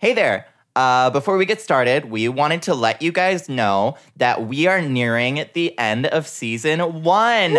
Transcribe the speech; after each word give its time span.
Hey 0.00 0.14
there. 0.14 0.46
Uh, 0.74 1.10
before 1.10 1.36
we 1.36 1.44
get 1.44 1.60
started, 1.60 2.06
we 2.06 2.26
wanted 2.26 2.62
to 2.62 2.74
let 2.74 3.02
you 3.02 3.12
guys 3.12 3.50
know 3.50 3.98
that 4.16 4.46
we 4.46 4.66
are 4.66 4.80
nearing 4.80 5.44
the 5.52 5.78
end 5.78 6.06
of 6.06 6.26
season 6.26 7.02
one. 7.02 7.52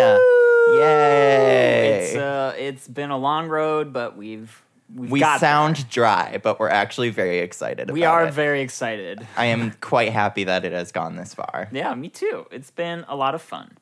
Yay! 0.74 2.00
It's 2.02 2.16
uh, 2.16 2.56
it's 2.58 2.88
been 2.88 3.12
a 3.12 3.18
long 3.20 3.48
road, 3.48 3.94
but 3.94 4.18
we've 4.18 4.64
we've 4.96 5.12
we 5.12 5.20
sound 5.20 5.76
there. 5.76 5.86
dry, 5.92 6.40
but 6.42 6.60
we're 6.60 6.70
actually 6.70 7.12
very 7.12 7.38
excited. 7.38 7.92
We 7.92 8.06
are 8.06 8.26
it. 8.26 8.34
very 8.34 8.62
excited. 8.62 9.28
I 9.38 9.46
am 9.46 9.74
quite 9.80 10.12
happy 10.12 10.44
that 10.46 10.66
it 10.66 10.74
has 10.74 10.92
gone 10.92 11.18
this 11.18 11.36
far. 11.36 11.70
Yeah, 11.72 11.94
me 11.94 12.10
too. 12.10 12.48
It's 12.50 12.72
been 12.72 13.06
a 13.08 13.16
lot 13.16 13.36
of 13.36 13.44
fun. 13.44 13.78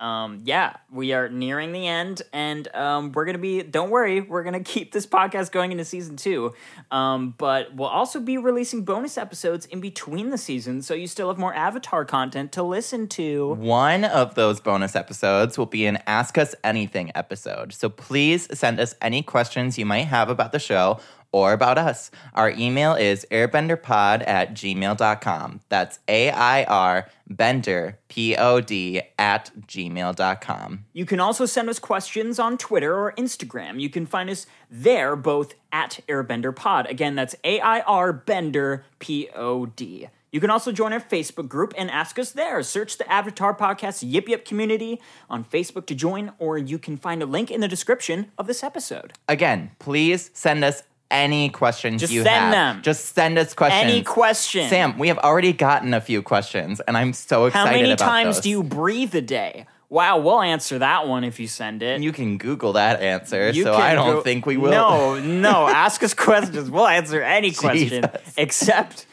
Um, 0.00 0.42
yeah, 0.44 0.76
we 0.92 1.12
are 1.12 1.28
nearing 1.28 1.72
the 1.72 1.86
end, 1.86 2.22
and 2.32 2.68
um, 2.74 3.12
we're 3.12 3.24
gonna 3.24 3.38
be. 3.38 3.62
Don't 3.62 3.90
worry, 3.90 4.20
we're 4.20 4.44
gonna 4.44 4.60
keep 4.64 4.92
this 4.92 5.06
podcast 5.06 5.50
going 5.50 5.72
into 5.72 5.84
season 5.84 6.16
two. 6.16 6.54
Um, 6.90 7.34
but 7.36 7.74
we'll 7.74 7.88
also 7.88 8.20
be 8.20 8.38
releasing 8.38 8.84
bonus 8.84 9.18
episodes 9.18 9.66
in 9.66 9.80
between 9.80 10.30
the 10.30 10.38
seasons, 10.38 10.86
so 10.86 10.94
you 10.94 11.06
still 11.06 11.28
have 11.28 11.38
more 11.38 11.54
Avatar 11.54 12.04
content 12.04 12.52
to 12.52 12.62
listen 12.62 13.08
to. 13.08 13.54
One 13.54 14.04
of 14.04 14.34
those 14.34 14.60
bonus 14.60 14.94
episodes 14.94 15.58
will 15.58 15.66
be 15.66 15.86
an 15.86 15.98
Ask 16.06 16.38
Us 16.38 16.54
Anything 16.62 17.10
episode. 17.14 17.72
So 17.72 17.88
please 17.88 18.48
send 18.56 18.78
us 18.78 18.94
any 19.02 19.22
questions 19.22 19.78
you 19.78 19.86
might 19.86 20.06
have 20.06 20.28
about 20.28 20.52
the 20.52 20.58
show 20.58 21.00
or 21.32 21.52
about 21.52 21.78
us. 21.78 22.10
Our 22.34 22.50
email 22.50 22.94
is 22.94 23.26
airbenderpod 23.30 24.26
at 24.26 24.54
gmail.com. 24.54 25.60
That's 25.68 25.98
A 26.08 26.30
I 26.30 26.64
R 26.64 27.08
Bender 27.28 27.98
P 28.08 28.36
O 28.36 28.60
D 28.60 29.02
at 29.18 29.50
gmail.com. 29.66 30.84
You 30.92 31.06
can 31.06 31.20
also 31.20 31.46
send 31.46 31.68
us 31.68 31.78
questions 31.78 32.38
on 32.38 32.56
Twitter 32.56 32.94
or 32.94 33.12
Instagram. 33.12 33.80
You 33.80 33.90
can 33.90 34.06
find 34.06 34.30
us 34.30 34.46
there 34.70 35.16
both 35.16 35.54
at 35.70 36.00
AirbenderPod. 36.08 36.88
Again, 36.88 37.14
that's 37.14 37.34
A 37.44 37.60
I 37.60 37.80
R 37.80 38.12
Bender 38.12 38.84
P 38.98 39.28
O 39.34 39.66
D. 39.66 40.08
You 40.30 40.40
can 40.40 40.50
also 40.50 40.72
join 40.72 40.92
our 40.92 41.00
Facebook 41.00 41.48
group 41.48 41.72
and 41.78 41.90
ask 41.90 42.18
us 42.18 42.32
there. 42.32 42.62
Search 42.62 42.98
the 42.98 43.10
Avatar 43.10 43.54
Podcast 43.54 44.04
Yip 44.06 44.28
Yip 44.28 44.44
community 44.44 45.00
on 45.30 45.42
Facebook 45.42 45.86
to 45.86 45.94
join, 45.94 46.32
or 46.38 46.58
you 46.58 46.78
can 46.78 46.98
find 46.98 47.22
a 47.22 47.26
link 47.26 47.50
in 47.50 47.62
the 47.62 47.68
description 47.68 48.30
of 48.36 48.46
this 48.46 48.62
episode. 48.62 49.14
Again, 49.26 49.70
please 49.78 50.30
send 50.34 50.64
us 50.64 50.82
any 51.10 51.48
questions 51.48 52.00
Just 52.00 52.12
you 52.12 52.22
send 52.22 52.52
have. 52.54 52.74
them. 52.76 52.82
Just 52.82 53.14
send 53.14 53.38
us 53.38 53.54
questions. 53.54 53.82
Any 53.90 54.02
question? 54.02 54.68
Sam, 54.68 54.98
we 54.98 55.08
have 55.08 55.18
already 55.18 55.52
gotten 55.52 55.94
a 55.94 56.00
few 56.00 56.22
questions, 56.22 56.80
and 56.80 56.96
I'm 56.96 57.12
so 57.12 57.46
excited 57.46 57.66
How 57.68 57.72
many 57.74 57.90
about 57.92 58.04
times 58.04 58.36
those. 58.36 58.42
do 58.42 58.50
you 58.50 58.62
breathe 58.62 59.14
a 59.14 59.22
day? 59.22 59.66
Wow, 59.90 60.18
we'll 60.18 60.42
answer 60.42 60.80
that 60.80 61.08
one 61.08 61.24
if 61.24 61.40
you 61.40 61.48
send 61.48 61.82
it. 61.82 62.02
You 62.02 62.12
can 62.12 62.36
Google 62.36 62.74
that 62.74 63.00
answer, 63.00 63.48
You 63.50 63.62
so 63.64 63.72
can 63.72 63.80
I 63.80 63.94
don't 63.94 64.16
go- 64.16 64.20
think 64.20 64.44
we 64.44 64.58
will. 64.58 64.70
No, 64.70 65.18
no. 65.18 65.66
Ask 65.68 66.02
us 66.02 66.12
questions. 66.12 66.70
We'll 66.70 66.86
answer 66.86 67.22
any 67.22 67.52
question 67.52 68.02
Jesus. 68.02 68.34
except 68.36 69.06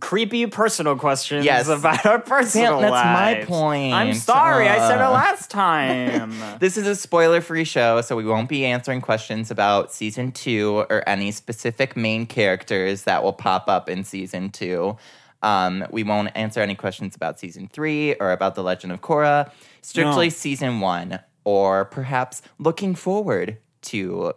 creepy 0.00 0.46
personal 0.46 0.96
questions 0.96 1.44
Yes. 1.44 1.68
about 1.68 2.04
our 2.06 2.18
personal 2.18 2.80
Sam, 2.80 2.90
that's 2.90 2.92
my 2.92 3.44
point. 3.46 3.92
I'm 3.92 4.14
sorry, 4.14 4.68
I 4.68 4.78
said 4.88 4.96
it 4.96 5.02
Uh. 5.02 5.10
last 5.10 5.50
time. 5.50 6.32
This 6.60 6.76
is 6.76 6.86
a 6.86 6.94
spoiler 6.96 7.40
free 7.40 7.64
show, 7.64 8.00
so 8.00 8.16
we 8.16 8.24
won't 8.24 8.48
be 8.48 8.64
answering 8.64 9.00
questions 9.00 9.50
about 9.50 9.92
season 9.92 10.32
two 10.32 10.86
or 10.88 11.06
any 11.08 11.30
specific 11.32 11.96
main 11.96 12.24
characters 12.26 13.02
that 13.02 13.22
will 13.22 13.32
pop 13.32 13.68
up 13.68 13.88
in 13.88 14.04
season 14.04 14.50
two. 14.50 14.96
Um, 15.42 15.84
we 15.90 16.04
won't 16.04 16.30
answer 16.36 16.60
any 16.60 16.74
questions 16.76 17.16
about 17.16 17.38
season 17.40 17.68
three 17.72 18.14
or 18.14 18.30
about 18.32 18.54
The 18.54 18.62
Legend 18.62 18.92
of 18.92 19.00
Korra. 19.00 19.50
Strictly 19.82 20.26
No. 20.26 20.30
season 20.30 20.80
one, 20.80 21.18
or 21.44 21.84
perhaps 21.84 22.40
looking 22.60 22.94
forward 22.94 23.58
to 23.82 24.32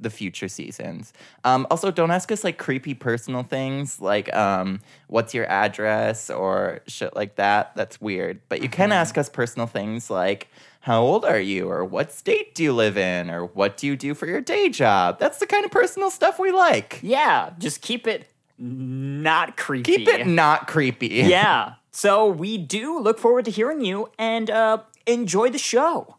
the 0.00 0.10
future 0.10 0.48
seasons. 0.48 1.12
Um, 1.44 1.66
also, 1.70 1.90
don't 1.90 2.10
ask 2.10 2.32
us 2.32 2.42
like 2.44 2.58
creepy 2.58 2.94
personal 2.94 3.42
things 3.42 4.00
like 4.00 4.32
um, 4.34 4.80
what's 5.08 5.34
your 5.34 5.46
address 5.50 6.30
or 6.30 6.80
shit 6.86 7.14
like 7.14 7.36
that. 7.36 7.72
That's 7.76 8.00
weird. 8.00 8.40
But 8.48 8.62
you 8.62 8.68
can 8.68 8.92
ask 8.92 9.18
us 9.18 9.28
personal 9.28 9.66
things 9.66 10.10
like 10.10 10.48
how 10.80 11.02
old 11.02 11.24
are 11.26 11.38
you 11.40 11.70
or 11.70 11.84
what 11.84 12.10
state 12.12 12.54
do 12.54 12.62
you 12.62 12.72
live 12.72 12.96
in 12.96 13.30
or 13.30 13.44
what 13.44 13.76
do 13.76 13.86
you 13.86 13.96
do 13.96 14.14
for 14.14 14.26
your 14.26 14.40
day 14.40 14.70
job. 14.70 15.18
That's 15.18 15.38
the 15.38 15.46
kind 15.46 15.64
of 15.64 15.70
personal 15.70 16.10
stuff 16.10 16.38
we 16.38 16.50
like. 16.52 17.00
yeah, 17.02 17.50
just 17.58 17.82
keep 17.82 18.06
it 18.06 18.26
not 18.58 19.56
creepy. 19.56 19.96
Keep 19.96 20.08
it 20.08 20.26
not 20.26 20.66
creepy. 20.68 21.08
yeah. 21.08 21.74
So 21.92 22.28
we 22.28 22.56
do 22.56 23.00
look 23.00 23.18
forward 23.18 23.46
to 23.46 23.50
hearing 23.50 23.84
you 23.84 24.10
and 24.16 24.48
uh, 24.48 24.78
enjoy 25.08 25.50
the 25.50 25.58
show. 25.58 26.18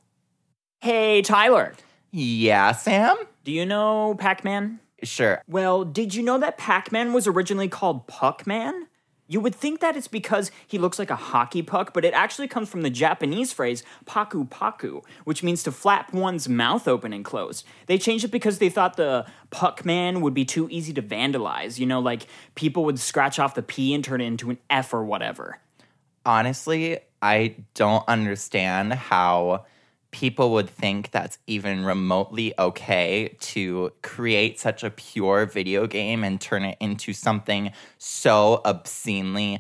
Hey, 0.82 1.22
Tyler, 1.22 1.76
Yeah, 2.12 2.74
Sam? 2.74 3.16
Do 3.44 3.52
you 3.52 3.66
know 3.66 4.16
Pac 4.18 4.44
Man? 4.44 4.80
Sure. 5.04 5.42
Well, 5.48 5.84
did 5.84 6.14
you 6.14 6.24
know 6.24 6.38
that 6.40 6.58
Pac 6.58 6.92
Man 6.92 7.14
was 7.14 7.28
originally 7.28 7.68
called 7.68 8.08
Puck 8.08 8.46
Man? 8.46 8.88
You 9.28 9.40
would 9.40 9.56
think 9.56 9.80
that 9.80 9.96
it's 9.96 10.10
because 10.10 10.52
he 10.68 10.78
looks 10.78 11.00
like 11.00 11.10
a 11.10 11.16
hockey 11.16 11.62
puck, 11.62 11.94
but 11.94 12.04
it 12.04 12.14
actually 12.14 12.50
comes 12.50 12.68
from 12.68 12.82
the 12.82 12.90
Japanese 12.90 13.54
phrase 13.54 13.82
paku 14.06 14.48
paku, 14.50 15.04
which 15.24 15.42
means 15.42 15.64
to 15.64 15.72
flap 15.72 16.14
one's 16.14 16.50
mouth 16.50 16.86
open 16.86 17.14
and 17.14 17.24
close. 17.24 17.64
They 17.86 17.98
changed 17.98 18.26
it 18.26 18.32
because 18.32 18.60
they 18.60 18.70
thought 18.70 18.98
the 18.98 19.26
Puck 19.50 19.86
Man 19.86 20.20
would 20.20 20.34
be 20.34 20.44
too 20.44 20.68
easy 20.70 20.92
to 20.94 21.02
vandalize. 21.02 21.80
You 21.80 21.86
know, 21.86 22.02
like 22.02 22.28
people 22.56 22.84
would 22.84 23.00
scratch 23.00 23.40
off 23.40 23.56
the 23.56 23.64
P 23.64 23.94
and 23.94 24.04
turn 24.04 24.20
it 24.20 24.26
into 24.26 24.50
an 24.50 24.58
F 24.70 24.94
or 24.94 25.06
whatever. 25.06 25.60
honestly, 26.26 27.00
I 27.22 27.56
don't 27.74 28.04
understand 28.08 28.94
how 28.94 29.66
people 30.12 30.52
would 30.52 30.70
think 30.70 31.12
that's 31.12 31.38
even 31.48 31.84
remotely 31.84 32.54
okay 32.60 33.36
to 33.40 33.92
create 34.04 34.60
such 34.60 34.84
a 34.84 34.90
pure 34.90 35.46
video 35.46 35.88
game 35.88 36.24
and 36.24 36.40
turn 36.40 36.64
it 36.64 36.78
into 36.80 37.14
something 37.14 37.72
so 37.98 38.62
obscenely 38.66 39.60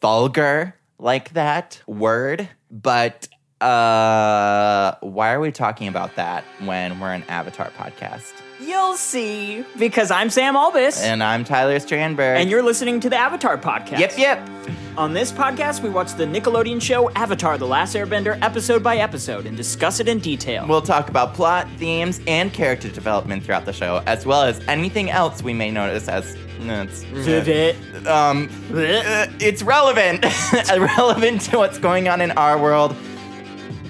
vulgar 0.00 0.74
like 0.98 1.32
that 1.32 1.80
word. 1.86 2.48
But 2.70 3.28
uh 3.60 4.96
why 5.00 5.32
are 5.32 5.38
we 5.38 5.52
talking 5.52 5.86
about 5.86 6.16
that 6.16 6.42
when 6.64 6.98
we're 6.98 7.12
an 7.12 7.22
Avatar 7.28 7.70
podcast? 7.78 8.32
You'll 8.62 8.94
see, 8.94 9.64
because 9.76 10.10
I'm 10.12 10.30
Sam 10.30 10.54
Albus, 10.54 11.02
And 11.02 11.20
I'm 11.22 11.42
Tyler 11.42 11.78
Strandberg. 11.80 12.36
and 12.36 12.48
you're 12.48 12.62
listening 12.62 13.00
to 13.00 13.10
the 13.10 13.16
Avatar 13.16 13.58
Podcast. 13.58 13.98
Yep, 13.98 14.12
yep. 14.18 14.48
On 14.96 15.12
this 15.14 15.32
podcast, 15.32 15.82
we 15.82 15.88
watch 15.88 16.12
the 16.14 16.24
Nickelodeon 16.24 16.80
show 16.80 17.10
Avatar 17.12 17.58
The 17.58 17.66
Last 17.66 17.96
Airbender 17.96 18.38
episode 18.40 18.82
by 18.82 18.98
episode 18.98 19.46
and 19.46 19.56
discuss 19.56 19.98
it 19.98 20.06
in 20.06 20.20
detail. 20.20 20.66
We'll 20.68 20.82
talk 20.82 21.08
about 21.08 21.34
plot, 21.34 21.66
themes, 21.78 22.20
and 22.28 22.52
character 22.52 22.88
development 22.88 23.42
throughout 23.42 23.64
the 23.64 23.72
show, 23.72 24.02
as 24.06 24.24
well 24.26 24.42
as 24.42 24.60
anything 24.68 25.10
else 25.10 25.42
we 25.42 25.54
may 25.54 25.70
notice 25.72 26.08
as 26.08 26.36
it's, 26.60 28.06
um, 28.06 28.48
it's 28.70 29.62
relevant, 29.62 30.24
relevant 30.96 31.40
to 31.42 31.58
what's 31.58 31.78
going 31.78 32.08
on 32.08 32.20
in 32.20 32.30
our 32.32 32.56
world. 32.60 32.94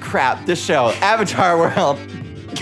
Crap, 0.00 0.47
the 0.47 0.56
show, 0.56 0.91
Avatar 1.03 1.59
World. 1.59 1.99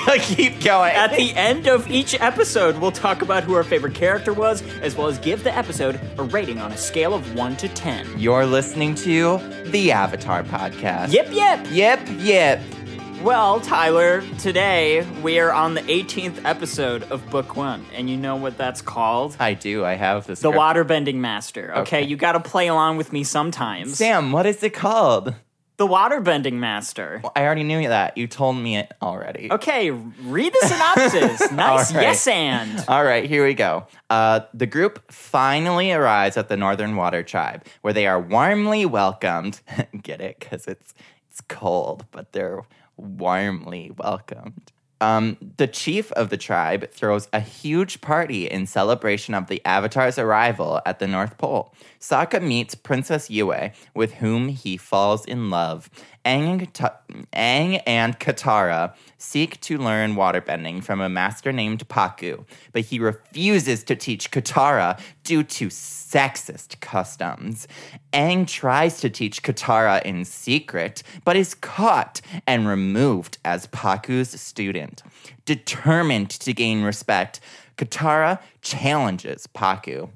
Keep 0.21 0.63
going. 0.63 0.93
At 0.95 1.15
the 1.17 1.35
end 1.35 1.67
of 1.67 1.91
each 1.91 2.15
episode, 2.21 2.79
we'll 2.79 2.91
talk 2.93 3.23
about 3.23 3.45
who 3.45 3.55
our 3.55 3.63
favorite 3.65 3.95
character 3.95 4.33
was, 4.33 4.63
as 4.81 4.97
well 4.97 5.07
as 5.09 5.19
give 5.19 5.45
the 5.45 5.57
episode 5.57 6.01
a 6.19 6.23
rating 6.23 6.59
on 6.59 6.73
a 6.73 6.77
scale 6.77 7.15
of 7.15 7.35
1 7.35 7.57
to 7.59 7.69
10. 7.69 8.19
You're 8.19 8.47
listening 8.47 8.95
to 8.97 9.39
the 9.67 9.93
Avatar 9.93 10.43
podcast. 10.43 11.13
Yep, 11.13 11.29
yep. 11.33 11.67
Yep, 11.71 12.01
yep. 12.19 12.61
Well, 13.23 13.61
Tyler, 13.61 14.23
today 14.39 15.03
we 15.23 15.39
are 15.39 15.53
on 15.53 15.75
the 15.75 15.83
18th 15.83 16.43
episode 16.45 17.03
of 17.05 17.29
Book 17.31 17.55
1, 17.55 17.85
and 17.95 18.09
you 18.09 18.17
know 18.17 18.37
what 18.37 18.57
that's 18.57 18.81
called? 18.81 19.37
I 19.39 19.53
do. 19.55 19.85
I 19.85 19.95
have 19.95 20.27
this. 20.27 20.41
The 20.41 20.51
Waterbending 20.51 21.17
Master. 21.17 21.71
Okay, 21.73 21.81
Okay. 21.99 22.03
you 22.07 22.17
gotta 22.17 22.41
play 22.41 22.69
along 22.69 22.97
with 22.97 23.13
me 23.13 23.23
sometimes. 23.23 23.97
Sam, 23.99 24.33
what 24.33 24.47
is 24.47 24.63
it 24.63 24.71
called? 24.73 25.35
The 25.81 25.87
Waterbending 25.87 26.59
Master. 26.59 27.23
I 27.35 27.43
already 27.43 27.63
knew 27.63 27.89
that. 27.89 28.19
You 28.19 28.27
told 28.27 28.59
me 28.59 28.77
it 28.77 28.93
already. 29.01 29.51
Okay, 29.51 29.91
read 29.91 30.53
the 30.53 30.69
synopsis. 30.69 31.51
nice, 31.53 31.95
right. 31.95 32.03
yes, 32.03 32.27
and. 32.27 32.85
All 32.87 33.03
right, 33.03 33.25
here 33.25 33.47
we 33.47 33.55
go. 33.55 33.87
Uh, 34.11 34.41
the 34.53 34.67
group 34.67 35.11
finally 35.11 35.91
arrives 35.91 36.37
at 36.37 36.51
the 36.51 36.57
Northern 36.59 36.97
Water 36.97 37.23
Tribe, 37.23 37.65
where 37.81 37.95
they 37.95 38.07
are 38.07 38.21
warmly 38.21 38.85
welcomed. 38.85 39.63
Get 40.03 40.21
it? 40.21 40.39
Because 40.39 40.67
it's 40.67 40.93
it's 41.31 41.41
cold, 41.49 42.05
but 42.11 42.33
they're 42.33 42.61
warmly 42.99 43.91
welcomed. 43.97 44.73
Um, 45.01 45.39
the 45.57 45.67
chief 45.67 46.13
of 46.13 46.29
the 46.29 46.37
tribe 46.37 46.91
throws 46.91 47.29
a 47.33 47.41
huge 47.41 48.01
party 48.01 48.49
in 48.49 48.67
celebration 48.67 49.35
of 49.35 49.47
the 49.47 49.65
Avatar's 49.65 50.19
arrival 50.19 50.81
at 50.85 50.99
the 50.99 51.07
North 51.07 51.39
Pole. 51.39 51.75
Sokka 51.99 52.43
meets 52.43 52.75
Princess 52.75 53.31
Yue, 53.31 53.71
with 53.95 54.15
whom 54.15 54.49
he 54.49 54.77
falls 54.77 55.25
in 55.25 55.51
love. 55.51 55.89
Aang 56.25 56.69
and, 57.33 58.19
Katara 58.21 58.95
seek 59.19 59.61
to 59.63 59.79
learn 59.79 60.15
waterbending 60.15 60.83
from 60.83 61.01
a 61.01 61.09
master 61.09 61.53
named 61.53 61.89
Pakku, 61.89 62.45
but 62.73 62.83
he 62.83 62.99
refuses 62.99 63.85
to 63.85 63.97
teach 63.97 64.31
Katara 64.31 65.01
due 65.25 65.43
to 65.43 65.69
sexist 65.69 66.81
customs. 66.81 67.67
Aang 68.13 68.47
tries 68.47 69.01
to 69.01 69.09
teach 69.11 69.43
Katara 69.43 70.03
in 70.03 70.25
secret, 70.25 71.03
but 71.25 71.37
is 71.37 71.55
caught 71.55 72.21
and 72.47 72.69
removed 72.69 73.39
as 73.45 73.67
Pakku's 73.69 74.39
student. 74.41 75.03
Determined 75.47 76.31
to 76.31 76.53
gain 76.53 76.83
respect, 76.83 77.41
Katara 77.77 78.41
challenges 78.61 79.47
Pakku. 79.47 80.11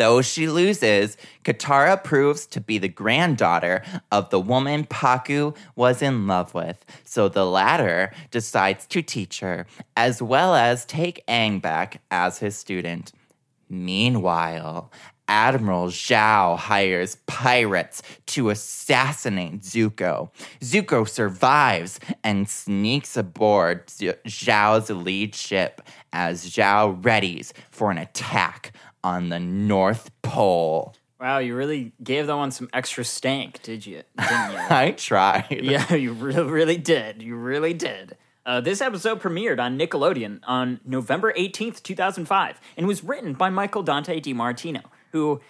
Though 0.00 0.22
she 0.22 0.48
loses, 0.48 1.18
Katara 1.44 2.02
proves 2.02 2.46
to 2.46 2.60
be 2.62 2.78
the 2.78 2.88
granddaughter 2.88 3.82
of 4.10 4.30
the 4.30 4.40
woman 4.40 4.86
Pakku 4.86 5.54
was 5.76 6.00
in 6.00 6.26
love 6.26 6.54
with, 6.54 6.86
so 7.04 7.28
the 7.28 7.44
latter 7.44 8.10
decides 8.30 8.86
to 8.86 9.02
teach 9.02 9.40
her, 9.40 9.66
as 9.98 10.22
well 10.22 10.54
as 10.54 10.86
take 10.86 11.22
Aang 11.28 11.60
back 11.60 12.00
as 12.10 12.38
his 12.38 12.56
student. 12.56 13.12
Meanwhile, 13.68 14.90
Admiral 15.28 15.88
Zhao 15.88 16.56
hires 16.56 17.18
pirates 17.26 18.02
to 18.26 18.48
assassinate 18.48 19.60
Zuko. 19.60 20.30
Zuko 20.60 21.06
survives 21.06 22.00
and 22.24 22.48
sneaks 22.48 23.18
aboard 23.18 23.86
Zhao's 23.88 24.88
lead 24.88 25.34
ship 25.34 25.82
as 26.12 26.46
Zhao 26.46 27.00
readies 27.02 27.52
for 27.70 27.90
an 27.90 27.98
attack 27.98 28.72
on 29.02 29.28
the 29.28 29.40
North 29.40 30.10
Pole. 30.22 30.94
Wow, 31.20 31.38
you 31.38 31.54
really 31.54 31.92
gave 32.02 32.26
that 32.28 32.36
one 32.36 32.50
some 32.50 32.70
extra 32.72 33.04
stank, 33.04 33.62
did 33.62 33.84
you? 33.84 34.02
Didn't 34.18 34.52
you? 34.52 34.58
I 34.58 34.94
tried. 34.96 35.46
yeah, 35.50 35.92
you 35.94 36.12
really, 36.12 36.50
really 36.50 36.76
did. 36.76 37.22
You 37.22 37.36
really 37.36 37.74
did. 37.74 38.16
Uh, 38.46 38.60
this 38.60 38.80
episode 38.80 39.20
premiered 39.20 39.60
on 39.60 39.78
Nickelodeon 39.78 40.40
on 40.44 40.80
November 40.84 41.32
18th, 41.34 41.82
2005, 41.82 42.58
and 42.76 42.86
was 42.86 43.04
written 43.04 43.34
by 43.34 43.50
Michael 43.50 43.82
Dante 43.82 44.18
DiMartino, 44.18 44.82
who 45.12 45.40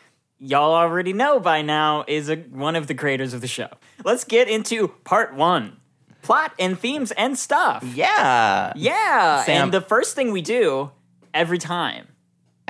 y'all 0.40 0.72
already 0.74 1.12
know 1.12 1.38
by 1.38 1.62
now 1.62 2.04
is 2.08 2.28
a, 2.28 2.36
one 2.36 2.74
of 2.74 2.88
the 2.88 2.94
creators 2.94 3.32
of 3.32 3.40
the 3.40 3.46
show. 3.46 3.68
Let's 4.04 4.24
get 4.24 4.48
into 4.48 4.88
part 5.04 5.34
one 5.34 5.76
plot 6.22 6.52
and 6.58 6.78
themes 6.78 7.12
and 7.12 7.38
stuff. 7.38 7.84
Yeah. 7.94 8.72
Yeah, 8.76 9.44
Sam- 9.44 9.64
and 9.64 9.72
the 9.72 9.80
first 9.80 10.14
thing 10.14 10.32
we 10.32 10.42
do 10.42 10.90
every 11.32 11.58
time, 11.58 12.08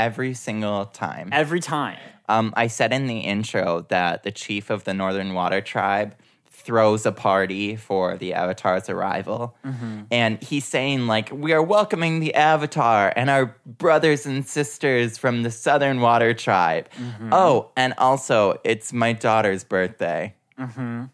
Every 0.05 0.35
single 0.35 0.87
time. 0.87 1.29
every 1.33 1.61
time. 1.61 1.99
Um, 2.29 2.53
I 2.57 2.69
said 2.69 2.93
in 2.93 3.07
the 3.07 3.19
intro 3.19 3.87
that 3.89 4.23
the 4.23 4.31
chief 4.31 4.71
of 4.71 4.85
the 4.85 4.95
Northern 4.95 5.35
Water 5.35 5.61
Tribe 5.61 6.15
throws 6.47 7.07
a 7.07 7.13
party 7.13 7.75
for 7.75 8.17
the 8.17 8.35
Avatar's 8.35 8.89
arrival. 8.89 9.57
Mm-hmm. 9.65 10.03
And 10.11 10.43
he's 10.43 10.65
saying, 10.65 11.07
like, 11.07 11.31
we 11.33 11.53
are 11.53 11.63
welcoming 11.63 12.21
the 12.21 12.35
Avatar 12.35 13.13
and 13.17 13.31
our 13.31 13.57
brothers 13.67 14.27
and 14.27 14.47
sisters 14.47 15.19
from 15.19 15.43
the 15.43 15.51
Southern 15.51 16.01
Water 16.01 16.35
Tribe. 16.35 16.89
Mm-hmm. 16.93 17.31
Oh, 17.33 17.71
and 17.77 17.95
also, 17.99 18.61
it's 18.63 18.93
my 18.93 19.13
daughter's 19.13 19.65
birthday. 19.65 20.35
Mm-hmm. 20.59 21.05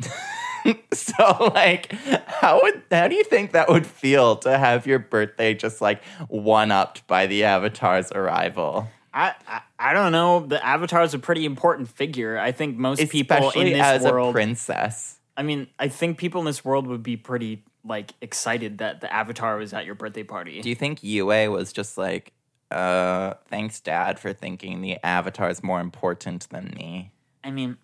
so, 0.92 1.50
like, 1.54 1.92
how 2.26 2.60
would 2.62 2.82
how 2.90 3.08
do 3.08 3.14
you 3.14 3.24
think 3.24 3.52
that 3.52 3.68
would 3.68 3.86
feel 3.86 4.36
to 4.36 4.56
have 4.56 4.86
your 4.86 4.98
birthday 4.98 5.54
just 5.54 5.80
like 5.80 6.02
one 6.28 6.70
upped 6.70 7.06
by 7.06 7.26
the 7.26 7.44
Avatar's 7.44 8.10
arrival? 8.12 8.88
I, 9.12 9.34
I 9.46 9.60
I 9.78 9.92
don't 9.92 10.12
know. 10.12 10.46
The 10.46 10.64
Avatar 10.64 11.02
is 11.02 11.14
a 11.14 11.18
pretty 11.18 11.44
important 11.44 11.88
figure. 11.88 12.38
I 12.38 12.52
think 12.52 12.76
most 12.76 13.08
people 13.10 13.50
in 13.50 13.72
this 13.72 13.82
as 13.82 14.02
world. 14.02 14.30
a 14.30 14.32
princess. 14.32 15.18
I 15.36 15.42
mean, 15.42 15.66
I 15.78 15.88
think 15.88 16.18
people 16.18 16.40
in 16.40 16.46
this 16.46 16.64
world 16.64 16.86
would 16.86 17.02
be 17.02 17.16
pretty 17.16 17.64
like 17.84 18.12
excited 18.20 18.78
that 18.78 19.00
the 19.00 19.12
Avatar 19.12 19.56
was 19.56 19.72
at 19.72 19.84
your 19.84 19.94
birthday 19.94 20.22
party. 20.22 20.60
Do 20.62 20.68
you 20.68 20.74
think 20.74 21.02
Yue 21.02 21.26
was 21.50 21.72
just 21.72 21.98
like, 21.98 22.32
uh, 22.70 23.34
thanks, 23.48 23.80
Dad, 23.80 24.18
for 24.18 24.32
thinking 24.32 24.80
the 24.80 24.98
Avatar 25.04 25.50
is 25.50 25.62
more 25.62 25.80
important 25.80 26.48
than 26.50 26.72
me? 26.76 27.10
I 27.42 27.50
mean, 27.50 27.76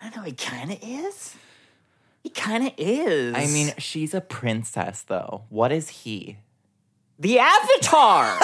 I 0.00 0.10
don't 0.10 0.16
know. 0.16 0.22
He 0.24 0.32
kind 0.32 0.72
of 0.72 0.78
is. 0.82 1.34
He 2.28 2.34
kind 2.34 2.66
of 2.66 2.72
is. 2.76 3.34
I 3.34 3.46
mean, 3.46 3.72
she's 3.78 4.12
a 4.12 4.20
princess, 4.20 5.02
though. 5.02 5.44
What 5.48 5.72
is 5.72 5.88
he? 5.88 6.38
the 7.18 7.38
Avatar. 7.38 8.38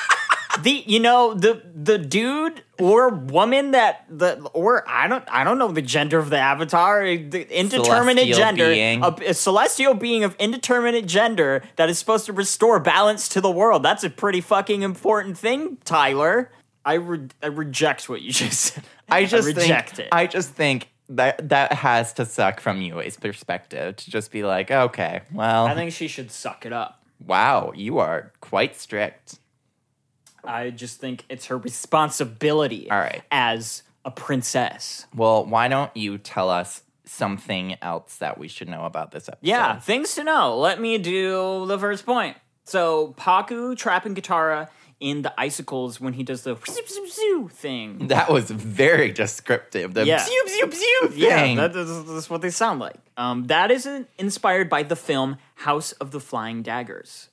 the 0.62 0.84
you 0.86 1.00
know 1.00 1.34
the 1.34 1.62
the 1.74 1.98
dude 1.98 2.62
or 2.78 3.08
woman 3.08 3.72
that 3.72 4.04
the 4.08 4.40
or 4.52 4.88
I 4.88 5.08
don't 5.08 5.24
I 5.28 5.44
don't 5.44 5.58
know 5.58 5.68
the 5.68 5.82
gender 5.82 6.18
of 6.18 6.30
the 6.30 6.38
Avatar. 6.38 7.04
The 7.04 7.58
indeterminate 7.58 8.34
Celestial 8.34 8.38
gender. 8.38 9.06
A, 9.06 9.30
a 9.30 9.34
celestial 9.34 9.94
being 9.94 10.24
of 10.24 10.34
indeterminate 10.38 11.06
gender 11.06 11.62
that 11.76 11.88
is 11.88 11.98
supposed 11.98 12.26
to 12.26 12.32
restore 12.32 12.80
balance 12.80 13.28
to 13.30 13.40
the 13.40 13.50
world. 13.50 13.82
That's 13.82 14.04
a 14.04 14.10
pretty 14.10 14.40
fucking 14.40 14.82
important 14.82 15.36
thing, 15.36 15.78
Tyler. 15.84 16.50
I 16.84 16.94
re- 16.94 17.28
I 17.42 17.46
reject 17.46 18.08
what 18.08 18.22
you 18.22 18.32
just 18.32 18.60
said. 18.60 18.84
I 19.08 19.24
just 19.24 19.46
reject 19.46 19.96
think, 19.96 20.06
it. 20.06 20.08
I 20.12 20.26
just 20.26 20.50
think 20.50 20.88
that 21.08 21.48
that 21.48 21.72
has 21.72 22.12
to 22.14 22.24
suck 22.24 22.60
from 22.60 22.80
Yue's 22.80 23.16
perspective 23.16 23.96
to 23.96 24.10
just 24.10 24.30
be 24.30 24.42
like, 24.44 24.70
okay, 24.70 25.22
well, 25.32 25.66
I 25.66 25.74
think 25.74 25.92
she 25.92 26.08
should 26.08 26.30
suck 26.30 26.64
it 26.66 26.72
up. 26.72 27.02
wow, 27.24 27.72
you 27.74 27.98
are 27.98 28.32
quite 28.40 28.76
strict. 28.76 29.38
I 30.44 30.70
just 30.70 31.00
think 31.00 31.24
it's 31.28 31.46
her 31.46 31.56
responsibility 31.56 32.90
All 32.90 32.98
right. 32.98 33.22
as 33.30 33.82
a 34.04 34.10
princess. 34.10 35.06
Well, 35.14 35.46
why 35.46 35.68
don't 35.68 35.94
you 35.96 36.18
tell 36.18 36.50
us 36.50 36.82
something 37.06 37.76
else 37.80 38.16
that 38.16 38.36
we 38.38 38.48
should 38.48 38.68
know 38.68 38.84
about 38.84 39.10
this 39.10 39.28
episode? 39.28 39.46
Yeah, 39.46 39.78
things 39.78 40.14
to 40.16 40.24
know. 40.24 40.58
Let 40.58 40.80
me 40.80 40.98
do 40.98 41.64
the 41.66 41.78
first 41.78 42.04
point. 42.04 42.36
So 42.64 43.14
Pakku 43.16 43.76
trapping 43.76 44.14
Katara 44.14 44.68
in 45.00 45.22
the 45.22 45.32
icicles 45.38 46.00
when 46.00 46.12
he 46.14 46.22
does 46.22 46.42
the 46.42 46.54
thing. 47.50 48.06
That 48.08 48.30
was 48.30 48.50
very 48.50 49.12
descriptive. 49.12 49.94
The 49.94 50.06
Yeah. 50.06 50.24
zoop, 50.24 50.48
zoop, 50.48 50.72
zoop 50.74 51.12
Yeah, 51.16 51.40
thing. 51.40 51.56
that 51.56 51.74
is, 51.76 52.04
that's 52.06 52.30
what 52.30 52.40
they 52.42 52.50
sound 52.50 52.80
like. 52.80 52.96
Um, 53.16 53.46
that 53.48 53.70
is 53.70 53.86
in- 53.86 54.06
inspired 54.18 54.68
by 54.70 54.82
the 54.82 54.96
film 54.96 55.36
House 55.56 55.92
of 55.92 56.10
the 56.10 56.20
Flying 56.20 56.62
Daggers, 56.62 57.28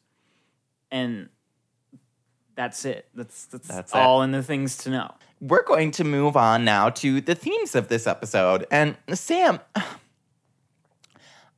and 0.91 1.29
that's 2.55 2.83
it. 2.85 3.07
That's 3.15 3.45
that's, 3.45 3.67
That's 3.67 3.93
all 3.95 4.21
in 4.23 4.31
the 4.31 4.43
things 4.43 4.77
to 4.79 4.89
know. 4.89 5.11
we're 5.39 5.63
going 5.63 5.91
to 5.91 6.03
move 6.03 6.35
on 6.37 6.65
now 6.65 6.89
to 6.89 7.21
the 7.21 7.35
themes 7.35 7.73
of 7.75 7.87
this 7.87 8.05
episode. 8.05 8.65
And 8.69 8.97
Sam, 9.13 9.59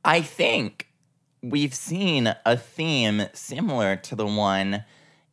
I 0.04 0.20
think 0.22 0.88
we've 1.42 1.74
seen 1.74 2.34
a 2.46 2.56
theme 2.56 3.26
similar 3.32 3.96
to 3.96 4.14
the 4.14 4.26
one 4.26 4.84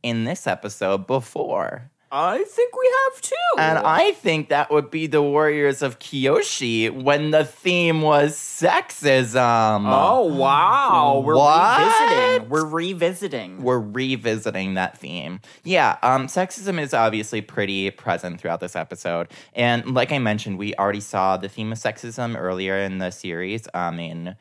in 0.04 0.24
this 0.26 0.48
episode 0.48 1.08
before. 1.08 1.90
I 2.14 2.44
think 2.44 2.76
we 2.76 2.94
have 3.06 3.22
too. 3.22 3.36
And 3.58 3.78
I 3.80 4.12
think 4.12 4.50
that 4.50 4.70
would 4.70 4.92
be 4.92 5.08
the 5.08 5.22
Warriors 5.22 5.82
of 5.82 5.98
Kyoshi 6.00 6.92
when 6.92 7.32
the 7.32 7.46
theme 7.46 8.02
was 8.02 8.36
sexism. 8.36 9.84
oh 9.88 10.26
wow, 10.26 11.22
we're 11.26 11.36
What? 11.38 11.80
revisiting. 11.80 12.50
We're 12.50 12.66
revisiting. 12.66 13.64
we're 13.64 13.80
revisiting 13.80 14.74
that 14.74 14.98
theme. 14.98 15.40
Yeah, 15.64 15.98
um, 16.02 16.28
sexism 16.28 16.82
is 16.82 16.94
obviously 16.94 17.40
pretty 17.42 17.90
present 17.92 18.42
throughout 18.42 18.60
this 18.60 18.76
episode, 18.76 19.30
and 19.54 19.94
like 19.94 20.12
I 20.12 20.20
mentioned, 20.20 20.58
we 20.58 20.76
already 20.76 21.00
saw 21.00 21.38
the 21.38 21.48
theme 21.48 21.72
of 21.72 21.78
sexism 21.78 22.38
earlier 22.38 22.78
in 22.78 22.98
the 22.98 23.12
series. 23.12 23.70
Um, 23.74 24.00
in 24.00 24.36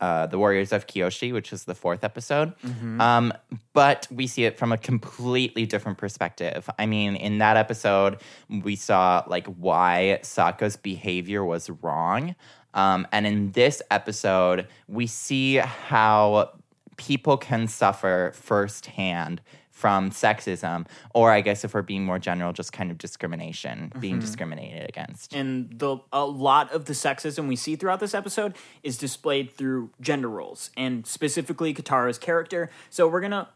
uh, 0.00 0.26
the 0.26 0.38
Warriors 0.38 0.72
of 0.72 0.86
Kyoshi, 0.86 1.32
which 1.32 1.52
is 1.52 1.64
the 1.64 1.74
fourth 1.74 2.04
episode. 2.04 2.54
Um, 3.00 3.32
but 3.72 4.06
we 4.10 4.26
see 4.26 4.44
it 4.44 4.58
from 4.58 4.72
a 4.72 4.78
completely 4.78 5.66
different 5.66 5.98
perspective. 5.98 6.68
I 6.78 6.86
mean, 6.86 7.16
in 7.16 7.38
that 7.38 7.56
episode, 7.56 8.18
we 8.48 8.76
saw 8.76 9.24
like 9.26 9.46
why 9.46 10.20
Sokka's 10.22 10.76
behavior 10.76 11.44
was 11.44 11.70
wrong. 11.70 12.34
Um, 12.74 13.06
and 13.12 13.26
in 13.26 13.52
this 13.52 13.82
episode, 13.90 14.68
we 14.86 15.06
see 15.06 15.56
how 15.56 16.52
people 16.96 17.36
can 17.36 17.66
suffer 17.66 18.32
firsthand 18.34 19.40
from 19.78 20.10
sexism, 20.10 20.86
or 21.14 21.30
I 21.30 21.40
guess 21.40 21.62
if 21.64 21.72
we're 21.72 21.82
being 21.82 22.04
more 22.04 22.18
general, 22.18 22.52
just 22.52 22.72
kind 22.72 22.90
of 22.90 22.98
discrimination, 22.98 23.92
being 24.00 24.18
discriminated 24.18 24.88
against. 24.88 25.32
and 25.32 25.70
the 25.78 25.98
a 26.12 26.24
lot 26.24 26.72
of 26.72 26.86
the 26.86 26.92
sexism 26.94 27.46
we 27.46 27.54
see 27.56 27.76
throughout 27.76 28.00
this 28.00 28.12
episode 28.14 28.54
is 28.82 28.98
displayed 28.98 29.54
through 29.54 29.90
gender 30.00 30.28
roles 30.28 30.70
and 30.76 31.06
specifically 31.06 31.72
Katara's 31.72 32.18
character. 32.18 32.70
So 32.90 33.06
we're 33.06 33.20
gonna 33.20 33.48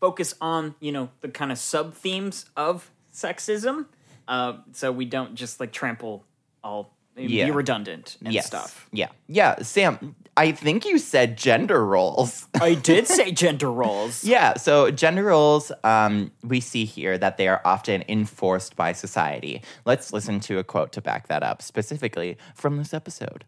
focus 0.00 0.34
on 0.40 0.74
you 0.80 0.90
know 0.90 1.10
the 1.20 1.28
kind 1.28 1.52
of 1.52 1.58
sub 1.58 1.94
themes 1.94 2.46
of 2.56 2.90
sexism, 3.14 3.86
uh, 4.26 4.54
so 4.72 4.90
we 4.90 5.04
don't 5.04 5.36
just 5.36 5.60
like 5.60 5.70
trample 5.72 6.24
all 6.64 6.92
Yeah. 7.16 7.46
be 7.46 7.50
redundant 7.52 8.16
and 8.24 8.32
yes. 8.34 8.46
stuff. 8.46 8.88
Yeah. 8.92 9.08
Yeah. 9.28 9.62
Sam, 9.62 10.14
I 10.40 10.52
think 10.52 10.86
you 10.86 10.96
said 10.96 11.36
gender 11.36 11.84
roles. 11.84 12.46
I 12.62 12.72
did 12.72 13.06
say 13.06 13.30
gender 13.30 13.70
roles. 13.70 14.24
yeah. 14.24 14.54
So, 14.56 14.90
gender 14.90 15.24
roles, 15.24 15.70
um, 15.84 16.30
we 16.42 16.60
see 16.60 16.86
here 16.86 17.18
that 17.18 17.36
they 17.36 17.46
are 17.46 17.60
often 17.62 18.02
enforced 18.08 18.74
by 18.74 18.94
society. 18.94 19.60
Let's 19.84 20.14
listen 20.14 20.40
to 20.40 20.56
a 20.56 20.64
quote 20.64 20.92
to 20.92 21.02
back 21.02 21.28
that 21.28 21.42
up, 21.42 21.60
specifically 21.60 22.38
from 22.54 22.78
this 22.78 22.94
episode. 22.94 23.44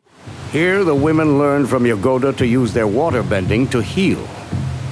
Here, 0.51 0.85
the 0.85 0.95
women 0.95 1.39
learn 1.39 1.67
from 1.67 1.85
Yugoda 1.85 2.37
to 2.37 2.47
use 2.47 2.75
their 2.75 2.87
water 2.87 3.23
bending 3.23 3.67
to 3.69 3.81
heal. 3.81 4.29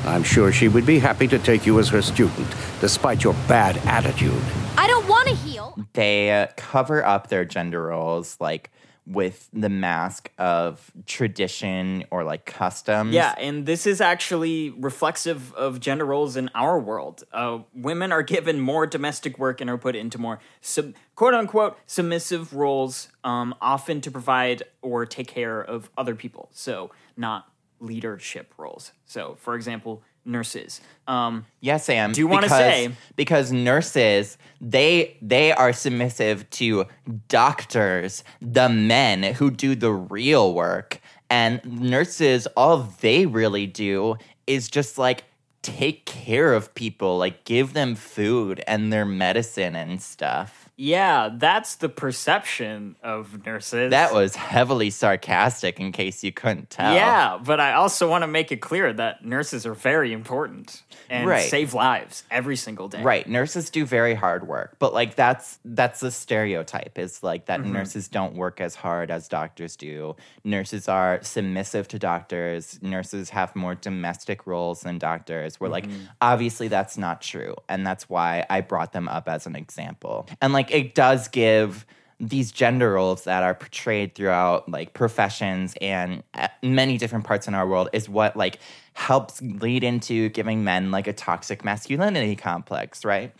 I'm 0.07 0.23
sure 0.23 0.52
she 0.52 0.69
would 0.69 0.87
be 0.87 1.00
happy 1.00 1.28
to 1.28 1.38
take 1.38 1.66
you 1.66 1.78
as 1.80 1.90
her 1.90 2.00
student, 2.00 2.49
despite 2.80 3.23
your 3.23 3.35
bad 3.47 3.76
attitude. 3.87 4.42
I 4.78 4.87
don't 4.87 5.07
want 5.07 5.28
to 5.28 5.35
heal. 5.35 5.76
They 5.92 6.33
uh, 6.33 6.47
cover 6.57 7.04
up 7.04 7.28
their 7.28 7.45
gender 7.45 7.83
roles 7.83 8.38
like 8.40 8.71
with 9.11 9.49
the 9.52 9.69
mask 9.69 10.31
of 10.38 10.93
tradition 11.05 12.05
or 12.11 12.23
like 12.23 12.47
customs. 12.47 13.12
Yeah, 13.12 13.35
and 13.38 13.67
this 13.67 13.87
is 13.87 14.00
actually 14.00 14.71
reflexive 14.71 15.52
of 15.55 15.81
gender 15.81 16.05
roles 16.05 16.37
in 16.37 16.49
our 16.55 16.79
world. 16.79 17.25
Uh, 17.33 17.59
women 17.75 18.12
are 18.12 18.23
given 18.23 18.61
more 18.61 18.87
domestic 18.87 19.38
work 19.38 19.61
and 19.61 19.69
are 19.69 19.79
put 19.79 19.97
into 19.97 20.17
more 20.19 20.38
sub- 20.61 20.95
quote 21.17 21.35
unquote 21.35 21.76
submissive 21.87 22.55
roles, 22.55 23.09
um, 23.25 23.55
often 23.61 24.00
to 24.00 24.11
provide 24.11 24.62
or 24.81 25.05
take 25.05 25.26
care 25.26 25.61
of 25.61 25.90
other 25.99 26.14
people. 26.14 26.49
So, 26.52 26.90
not 27.17 27.50
leadership 27.81 28.55
roles. 28.59 28.93
So, 29.07 29.37
for 29.40 29.57
example, 29.57 30.02
nurses. 30.25 30.81
Um, 31.07 31.47
Yes, 31.61 31.85
Sam. 31.87 32.12
Do 32.12 32.21
you 32.21 32.27
wanna 32.29 32.43
because- 32.47 32.59
say- 32.59 32.91
because 33.17 33.53
nurses 33.53 34.39
they 34.61 35.17
they 35.23 35.53
are 35.53 35.73
submissive 35.73 36.49
to 36.50 36.87
doctors, 37.29 38.23
the 38.41 38.69
men 38.69 39.23
who 39.35 39.50
do 39.50 39.75
the 39.75 39.93
real 39.93 40.53
work, 40.55 41.00
and 41.31 41.61
nurses 41.65 42.47
all 42.57 42.79
they 43.00 43.27
really 43.27 43.67
do 43.67 44.17
is 44.47 44.69
just 44.69 44.99
like 44.99 45.25
take 45.62 46.07
care 46.07 46.55
of 46.55 46.75
people, 46.75 47.19
like 47.19 47.45
give 47.45 47.73
them 47.75 47.95
food 47.95 48.62
and 48.67 48.91
their 48.93 49.05
medicine 49.05 49.77
and 49.77 50.00
stuff. 50.00 50.70
Yeah, 50.83 51.29
that's 51.37 51.75
the 51.75 51.91
perception 51.91 52.97
of 53.03 53.45
nurses. 53.45 53.91
That 53.91 54.15
was 54.15 54.35
heavily 54.35 54.89
sarcastic, 54.89 55.79
in 55.79 55.93
case 55.93 56.25
you 56.25 56.33
couldn't 56.33 56.71
tell. 56.71 56.95
Yeah, 56.95 57.39
but 57.45 57.61
I 57.61 57.75
also 57.75 58.09
want 58.09 58.23
to 58.23 58.27
make 58.27 58.51
it 58.51 58.63
clear 58.63 58.91
that 58.95 59.23
nurses 59.23 59.67
are 59.67 59.75
very 59.75 60.15
important 60.15 60.83
and 61.11 61.29
Right. 61.29 61.43
save 61.51 61.75
lives 61.75 62.25
every 62.31 62.57
single 62.57 62.89
day. 62.89 63.03
Right, 63.03 63.29
nurses 63.29 63.69
do 63.69 63.85
very 63.85 64.15
hard 64.15 64.49
work, 64.49 64.77
but 64.79 64.95
like 64.95 65.17
that's 65.17 65.59
that's 65.67 66.01
the 66.01 66.11
stereotype 66.11 66.99
is 66.99 67.23
like 67.23 67.45
that 67.47 67.61
Mm-hmm. 67.61 67.73
nurses 67.75 68.09
don't 68.09 68.35
work 68.35 68.59
as 68.63 68.75
hard 68.75 69.11
as 69.11 69.29
doctors 69.29 69.77
do. 69.77 70.17
Nurses 70.45 70.89
are 70.89 71.19
submissive 71.23 71.89
to 71.89 71.99
doctors. 71.99 72.79
Nurses 72.83 73.29
have 73.31 73.55
more 73.55 73.75
domestic 73.75 74.47
roles 74.47 74.81
than 74.81 74.99
doctors. 74.99 75.59
Like 75.61 75.87
Mm-hmm. 75.87 76.05
obviously 76.23 76.69
that's 76.69 76.97
not 76.97 77.21
true, 77.21 77.55
and 77.69 77.87
that's 77.87 78.09
why 78.09 78.47
I 78.49 78.63
brought 78.63 78.93
them 78.95 79.09
up 79.09 79.29
as 79.29 79.47
an 79.47 79.57
example. 79.57 80.27
And 80.41 80.55
like 80.55 80.70
it 80.71 80.95
does 80.95 81.29
give 81.29 81.85
these 82.23 82.53
gender 82.53 82.93
roles 82.93 83.25
that 83.25 83.43
are 83.43 83.55
portrayed 83.55 84.15
throughout 84.15 84.69
like 84.69 84.93
professions 84.93 85.75
and 85.81 86.23
uh, 86.35 86.49
many 86.62 86.99
different 86.99 87.25
parts 87.25 87.49
in 87.49 87.55
our 87.55 87.67
world 87.67 87.89
is 87.95 88.11
what 88.11 88.37
like 88.37 88.59
helps 88.93 89.41
lead 89.41 89.83
into 89.83 90.29
giving 90.29 90.62
men 90.62 90.91
like 90.91 91.07
a 91.07 91.15
toxic 91.15 91.65
masculinity 91.65 92.37
complex, 92.37 93.05
right? 93.07 93.33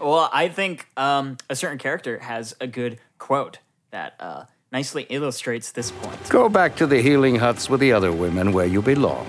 Well, 0.00 0.30
I 0.32 0.48
think 0.48 0.86
um, 0.96 1.36
a 1.48 1.56
certain 1.56 1.78
character 1.78 2.20
has 2.20 2.54
a 2.60 2.68
good 2.68 3.00
quote 3.18 3.58
that 3.90 4.14
uh, 4.20 4.44
nicely 4.70 5.06
illustrates 5.08 5.72
this 5.72 5.90
point. 5.90 6.28
Go 6.28 6.48
back 6.48 6.76
to 6.76 6.86
the 6.86 7.02
healing 7.02 7.36
huts 7.36 7.68
with 7.68 7.80
the 7.80 7.92
other 7.92 8.12
women 8.12 8.52
where 8.52 8.66
you 8.66 8.82
belong. 8.82 9.26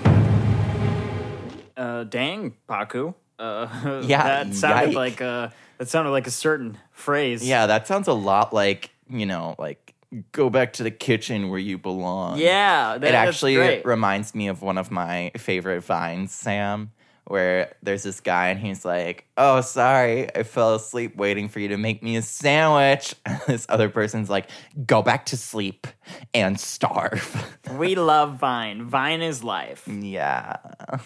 Uh, 1.76 2.04
dang, 2.04 2.54
Pakku. 2.68 3.14
Uh, 3.40 4.02
Yeah, 4.06 4.22
that 4.44 4.54
sounded 4.54 4.88
yike. 4.88 4.94
like 4.94 5.20
a 5.20 5.52
that 5.82 5.88
sounded 5.88 6.12
like 6.12 6.28
a 6.28 6.30
certain 6.30 6.78
phrase. 6.92 7.44
Yeah, 7.44 7.66
that 7.66 7.88
sounds 7.88 8.06
a 8.06 8.12
lot 8.12 8.54
like, 8.54 8.90
you 9.10 9.26
know, 9.26 9.56
like 9.58 9.94
go 10.30 10.48
back 10.48 10.74
to 10.74 10.84
the 10.84 10.92
kitchen 10.92 11.48
where 11.48 11.58
you 11.58 11.76
belong. 11.76 12.38
yeah. 12.38 12.98
That, 12.98 13.08
it 13.08 13.14
actually 13.14 13.82
reminds 13.84 14.32
me 14.32 14.46
of 14.46 14.62
one 14.62 14.78
of 14.78 14.92
my 14.92 15.32
favorite 15.36 15.80
vines, 15.80 16.30
Sam, 16.30 16.92
where 17.24 17.74
there's 17.82 18.02
this 18.02 18.20
guy 18.20 18.48
and 18.48 18.58
he's 18.60 18.84
like, 18.84 19.26
"Oh, 19.36 19.60
sorry, 19.60 20.34
I 20.34 20.42
fell 20.42 20.74
asleep 20.74 21.16
waiting 21.16 21.48
for 21.48 21.60
you 21.60 21.68
to 21.68 21.76
make 21.76 22.02
me 22.02 22.16
a 22.16 22.22
sandwich." 22.22 23.14
And 23.26 23.40
this 23.46 23.66
other 23.68 23.88
person's 23.88 24.28
like, 24.28 24.48
"Go 24.86 25.02
back 25.02 25.26
to 25.26 25.36
sleep 25.36 25.86
and 26.34 26.58
starve." 26.60 27.58
we 27.78 27.94
love 27.94 28.38
Vine. 28.38 28.84
Vine 28.84 29.22
is 29.22 29.42
life. 29.44 29.86
yeah. 29.88 30.56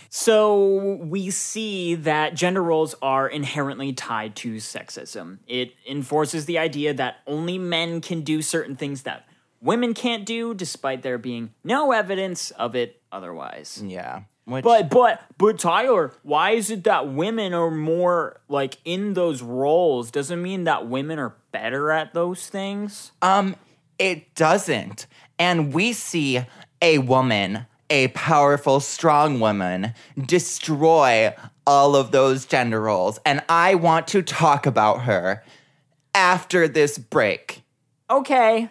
So 0.08 0.96
we 1.02 1.30
see 1.30 1.94
that 1.96 2.34
gender 2.34 2.62
roles 2.62 2.94
are 3.02 3.28
inherently 3.28 3.92
tied 3.92 4.34
to 4.36 4.56
sexism. 4.56 5.38
It 5.46 5.72
enforces 5.88 6.46
the 6.46 6.58
idea 6.58 6.94
that 6.94 7.16
only 7.26 7.58
men 7.58 8.00
can 8.00 8.22
do 8.22 8.42
certain 8.42 8.76
things 8.76 9.02
that 9.02 9.28
women 9.60 9.94
can't 9.94 10.24
do, 10.24 10.54
despite 10.54 11.02
there 11.02 11.18
being 11.18 11.52
no 11.64 11.92
evidence 11.92 12.50
of 12.52 12.74
it 12.74 13.02
otherwise. 13.12 13.82
Yeah. 13.84 14.22
Which, 14.46 14.62
But 14.62 14.90
but 14.90 15.22
but 15.38 15.58
Tyler, 15.58 16.12
why 16.22 16.52
is 16.52 16.70
it 16.70 16.84
that 16.84 17.08
women 17.08 17.52
are 17.52 17.70
more 17.70 18.40
like 18.48 18.78
in 18.84 19.14
those 19.14 19.42
roles? 19.42 20.12
Doesn't 20.12 20.40
mean 20.40 20.64
that 20.64 20.86
women 20.86 21.18
are 21.18 21.34
better 21.50 21.90
at 21.90 22.14
those 22.14 22.46
things. 22.46 23.10
Um, 23.22 23.56
it 23.98 24.36
doesn't. 24.36 25.08
And 25.36 25.74
we 25.74 25.92
see 25.92 26.46
a 26.80 26.98
woman, 26.98 27.66
a 27.90 28.08
powerful, 28.08 28.78
strong 28.78 29.40
woman, 29.40 29.94
destroy 30.16 31.34
all 31.66 31.96
of 31.96 32.12
those 32.12 32.46
gender 32.46 32.80
roles. 32.80 33.18
And 33.26 33.42
I 33.48 33.74
want 33.74 34.06
to 34.08 34.22
talk 34.22 34.64
about 34.64 35.02
her 35.02 35.42
after 36.14 36.68
this 36.68 36.98
break. 36.98 37.62
Okay. 38.08 38.70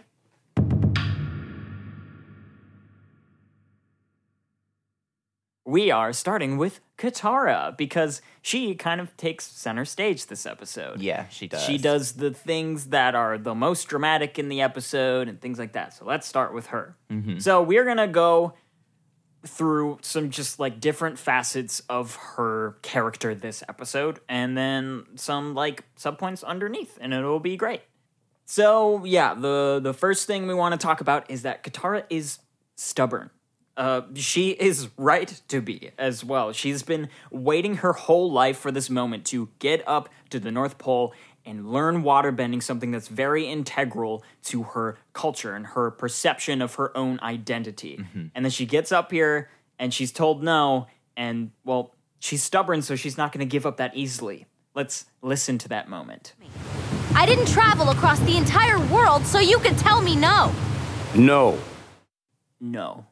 We 5.75 5.91
are 5.91 6.13
starting 6.13 6.55
with 6.55 6.79
Katara 6.98 7.75
because 7.75 8.22
she 8.41 8.75
kind 8.75 9.01
of 9.01 9.17
takes 9.17 9.46
center 9.46 9.84
stage 9.84 10.27
this 10.27 10.46
episode. 10.46 11.01
Yeah, 11.01 11.27
she 11.27 11.50
does. 11.50 11.63
She 11.65 11.77
does 11.77 12.13
the 12.13 12.32
things 12.32 12.86
that 12.91 13.13
are 13.13 13.38
the 13.38 13.53
most 13.53 13.89
dramatic 13.89 14.39
in 14.39 14.48
the 14.48 14.62
episode 14.62 15.27
and 15.27 15.41
things 15.41 15.60
like 15.60 15.74
that. 15.74 15.94
So 15.94 16.05
let's 16.05 16.25
start 16.25 16.53
with 16.53 16.67
her. 16.67 16.96
Mm-hmm. 17.12 17.39
So 17.39 17.62
we're 17.62 17.84
going 17.84 17.98
to 17.98 18.08
go 18.08 18.53
through 19.46 19.98
some 20.01 20.29
just 20.29 20.62
like 20.62 20.79
different 20.79 21.20
facets 21.20 21.82
of 21.89 22.15
her 22.15 22.77
character 22.82 23.36
this 23.36 23.62
episode 23.67 24.22
and 24.29 24.58
then 24.58 25.03
some 25.15 25.55
like 25.55 25.84
subpoints 25.98 26.41
underneath 26.46 26.98
and 27.01 27.13
it'll 27.13 27.41
be 27.41 27.58
great. 27.58 27.82
So 28.46 29.03
yeah, 29.03 29.34
the 29.34 29.82
the 29.84 29.94
first 29.94 30.25
thing 30.25 30.48
we 30.48 30.53
want 30.53 30.72
to 30.72 30.77
talk 30.77 31.01
about 31.01 31.29
is 31.29 31.41
that 31.41 31.63
Katara 31.63 32.05
is 32.10 32.39
stubborn. 32.77 33.29
Uh, 33.77 34.03
she 34.15 34.51
is 34.51 34.89
right 34.98 35.41
to 35.50 35.62
be 35.62 35.91
as 35.98 36.24
well. 36.24 36.53
She's 36.53 36.82
been 36.82 37.10
waiting 37.29 37.75
her 37.77 37.94
whole 37.94 38.32
life 38.32 38.58
for 38.58 38.72
this 38.72 38.89
moment 38.89 39.25
to 39.27 39.50
get 39.60 39.86
up 39.88 40.08
to 40.29 40.39
the 40.39 40.51
North 40.51 40.77
Pole 40.77 41.13
and 41.46 41.72
learn 41.72 42.01
waterbending, 42.01 42.63
something 42.63 42.91
that's 42.91 43.08
very 43.08 43.46
integral 43.46 44.24
to 44.44 44.63
her 44.63 44.98
culture 45.13 45.53
and 45.55 45.67
her 45.67 45.91
perception 45.91 46.62
of 46.62 46.75
her 46.75 46.96
own 46.98 47.20
identity. 47.22 47.98
And 48.34 48.46
then 48.46 48.51
she 48.51 48.65
gets 48.65 48.91
up 48.91 49.12
here 49.12 49.50
and 49.77 49.94
she's 49.94 50.12
told 50.12 50.41
no, 50.41 50.88
and 51.17 51.51
well, 51.65 51.94
she's 52.20 52.41
stubborn, 52.41 52.82
so 52.82 52.96
she's 52.96 53.17
not 53.17 53.32
going 53.32 53.46
to 53.46 53.50
give 53.50 53.65
up 53.65 53.77
that 53.77 53.96
easily. 53.96 54.48
Let's 54.74 55.05
listen 55.22 55.58
to 55.60 55.67
that 55.70 55.89
moment. 55.89 56.34
I 57.13 57.25
didn't 57.25 57.48
travel 57.48 57.89
across 57.89 58.20
the 58.22 58.38
entire 58.38 58.79
world 58.88 59.25
so 59.25 59.39
you 59.39 59.60
could 59.60 59.77
tell 59.77 60.01
me 60.01 60.15
no. 60.15 60.51
No. 61.13 61.60
no 62.60 63.05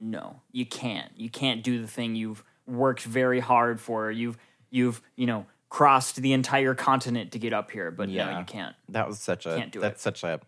no 0.00 0.40
you 0.52 0.64
can't 0.66 1.10
you 1.16 1.28
can't 1.30 1.62
do 1.62 1.80
the 1.80 1.88
thing 1.88 2.14
you've 2.14 2.44
worked 2.66 3.02
very 3.02 3.40
hard 3.40 3.80
for 3.80 4.10
you've 4.10 4.38
you've 4.70 5.00
you 5.16 5.26
know 5.26 5.44
crossed 5.70 6.16
the 6.16 6.32
entire 6.32 6.74
continent 6.74 7.32
to 7.32 7.38
get 7.38 7.52
up 7.52 7.70
here 7.70 7.90
but 7.90 8.08
no 8.08 8.14
Yeah. 8.14 8.38
you 8.38 8.44
can't 8.44 8.74
That 8.88 9.06
was 9.08 9.18
such 9.20 9.44
a. 9.46 9.56
Can't 9.56 9.72
do 9.72 9.80
that's 9.80 10.00
it. 10.00 10.16
such 10.16 10.24
a 10.24 10.40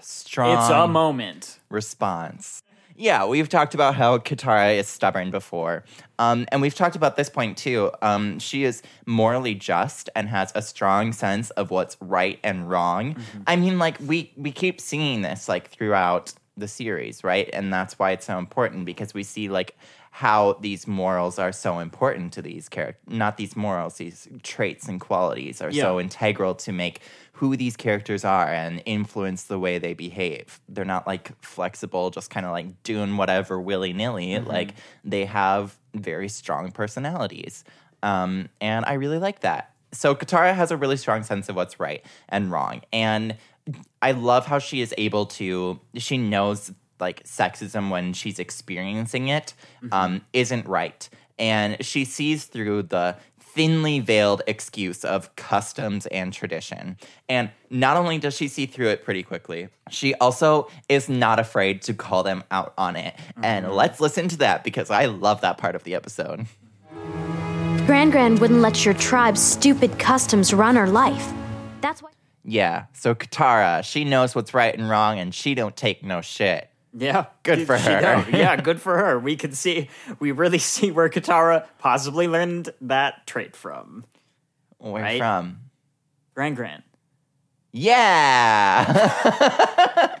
strong. 0.00 0.58
it's 0.60 0.70
a 0.70 0.86
moment 0.86 1.58
response. 1.68 2.62
Yeah, 2.96 3.24
we've 3.24 3.48
talked 3.48 3.74
about 3.74 3.94
how 3.94 4.18
Katara 4.18 4.76
is 4.76 4.86
stubborn 4.86 5.30
before. 5.30 5.84
Um, 6.18 6.44
and 6.52 6.60
we've 6.60 6.74
talked 6.74 6.96
about 6.96 7.16
this 7.16 7.30
point 7.30 7.56
too. 7.56 7.90
Um, 8.02 8.38
she 8.38 8.64
is 8.64 8.82
morally 9.06 9.54
just 9.54 10.10
and 10.14 10.28
has 10.28 10.52
a 10.54 10.60
strong 10.60 11.14
sense 11.14 11.48
of 11.50 11.70
what's 11.70 11.96
right 12.02 12.38
and 12.44 12.68
wrong. 12.68 13.16
I 13.46 13.56
mean, 13.56 13.78
like 13.78 13.96
we 14.04 14.32
we 14.36 14.52
keep 14.52 14.82
seeing 14.82 15.22
this 15.22 15.48
like 15.48 15.70
throughout 15.70 16.34
the 16.60 16.68
series, 16.68 17.24
right? 17.24 17.50
And 17.52 17.72
that's 17.72 17.98
why 17.98 18.12
it's 18.12 18.26
so 18.26 18.38
important 18.38 18.84
because 18.84 19.14
we 19.14 19.22
see 19.22 19.48
like 19.48 19.76
how 20.12 20.54
these 20.60 20.86
morals 20.86 21.38
are 21.38 21.52
so 21.52 21.78
important 21.78 22.32
to 22.34 22.42
these 22.42 22.68
characters. 22.68 23.02
Not 23.08 23.36
these 23.36 23.56
morals, 23.56 23.96
these 23.96 24.28
traits 24.42 24.88
and 24.88 25.00
qualities 25.00 25.62
are 25.62 25.72
so 25.72 26.00
integral 26.00 26.54
to 26.56 26.72
make 26.72 27.00
who 27.32 27.56
these 27.56 27.76
characters 27.76 28.24
are 28.24 28.48
and 28.48 28.82
influence 28.84 29.44
the 29.44 29.58
way 29.58 29.78
they 29.78 29.94
behave. 29.94 30.60
They're 30.68 30.84
not 30.84 31.06
like 31.06 31.32
flexible, 31.42 32.10
just 32.10 32.28
kind 32.28 32.44
of 32.44 32.52
like 32.52 32.82
doing 32.82 33.16
whatever 33.16 33.60
willy 33.60 33.92
nilly. 33.92 34.38
Like 34.40 34.74
they 35.04 35.24
have 35.24 35.78
very 35.94 36.28
strong 36.28 36.70
personalities. 36.72 37.64
Um, 38.02 38.48
and 38.60 38.84
I 38.84 38.94
really 38.94 39.18
like 39.18 39.40
that. 39.40 39.72
So 39.92 40.14
Katara 40.14 40.54
has 40.54 40.70
a 40.70 40.76
really 40.76 40.96
strong 40.96 41.22
sense 41.22 41.48
of 41.48 41.56
what's 41.56 41.80
right 41.80 42.04
and 42.28 42.50
wrong. 42.50 42.82
And 42.92 43.36
I 44.02 44.12
love 44.12 44.46
how 44.46 44.58
she 44.58 44.80
is 44.80 44.94
able 44.98 45.26
to, 45.26 45.80
she 45.96 46.18
knows 46.18 46.72
like 46.98 47.24
sexism 47.24 47.90
when 47.90 48.12
she's 48.12 48.38
experiencing 48.38 49.28
it 49.28 49.54
um, 49.92 50.22
isn't 50.32 50.66
right. 50.66 51.08
And 51.38 51.82
she 51.84 52.04
sees 52.04 52.44
through 52.44 52.84
the 52.84 53.16
thinly 53.38 53.98
veiled 53.98 54.42
excuse 54.46 55.04
of 55.04 55.34
customs 55.36 56.06
and 56.06 56.32
tradition. 56.32 56.96
And 57.28 57.50
not 57.68 57.96
only 57.96 58.18
does 58.18 58.36
she 58.36 58.46
see 58.48 58.66
through 58.66 58.88
it 58.88 59.04
pretty 59.04 59.22
quickly, 59.22 59.68
she 59.90 60.14
also 60.14 60.68
is 60.88 61.08
not 61.08 61.40
afraid 61.40 61.82
to 61.82 61.94
call 61.94 62.22
them 62.22 62.44
out 62.50 62.74
on 62.78 62.96
it. 62.96 63.14
And 63.42 63.72
let's 63.72 64.00
listen 64.00 64.28
to 64.28 64.36
that 64.38 64.62
because 64.62 64.90
I 64.90 65.06
love 65.06 65.40
that 65.40 65.58
part 65.58 65.74
of 65.74 65.84
the 65.84 65.94
episode. 65.94 66.46
Gran 67.86 68.10
Gran 68.10 68.36
wouldn't 68.36 68.60
let 68.60 68.84
your 68.84 68.94
tribe's 68.94 69.42
stupid 69.42 69.98
customs 69.98 70.54
run 70.54 70.76
her 70.76 70.86
life. 70.86 71.32
That's 71.80 72.02
why. 72.02 72.10
Yeah, 72.44 72.86
so 72.94 73.14
Katara, 73.14 73.84
she 73.84 74.04
knows 74.04 74.34
what's 74.34 74.54
right 74.54 74.76
and 74.76 74.88
wrong 74.88 75.18
and 75.18 75.34
she 75.34 75.54
don't 75.54 75.76
take 75.76 76.02
no 76.02 76.20
shit. 76.20 76.68
Yeah, 76.92 77.26
Good 77.44 77.66
for 77.66 77.78
her. 77.78 78.26
Yeah, 78.30 78.56
good 78.62 78.80
for 78.80 78.96
her. 78.98 79.18
We 79.18 79.36
can 79.36 79.52
see, 79.52 79.88
we 80.18 80.32
really 80.32 80.58
see 80.74 80.90
where 80.90 81.08
Katara 81.08 81.66
possibly 81.78 82.26
learned 82.26 82.70
that 82.80 83.26
trait 83.26 83.54
from. 83.54 84.04
Where 84.78 85.02
Right? 85.02 85.18
from? 85.18 85.60
Gran 86.34 86.54
Gran. 86.54 86.82
Yeah. 87.72 88.84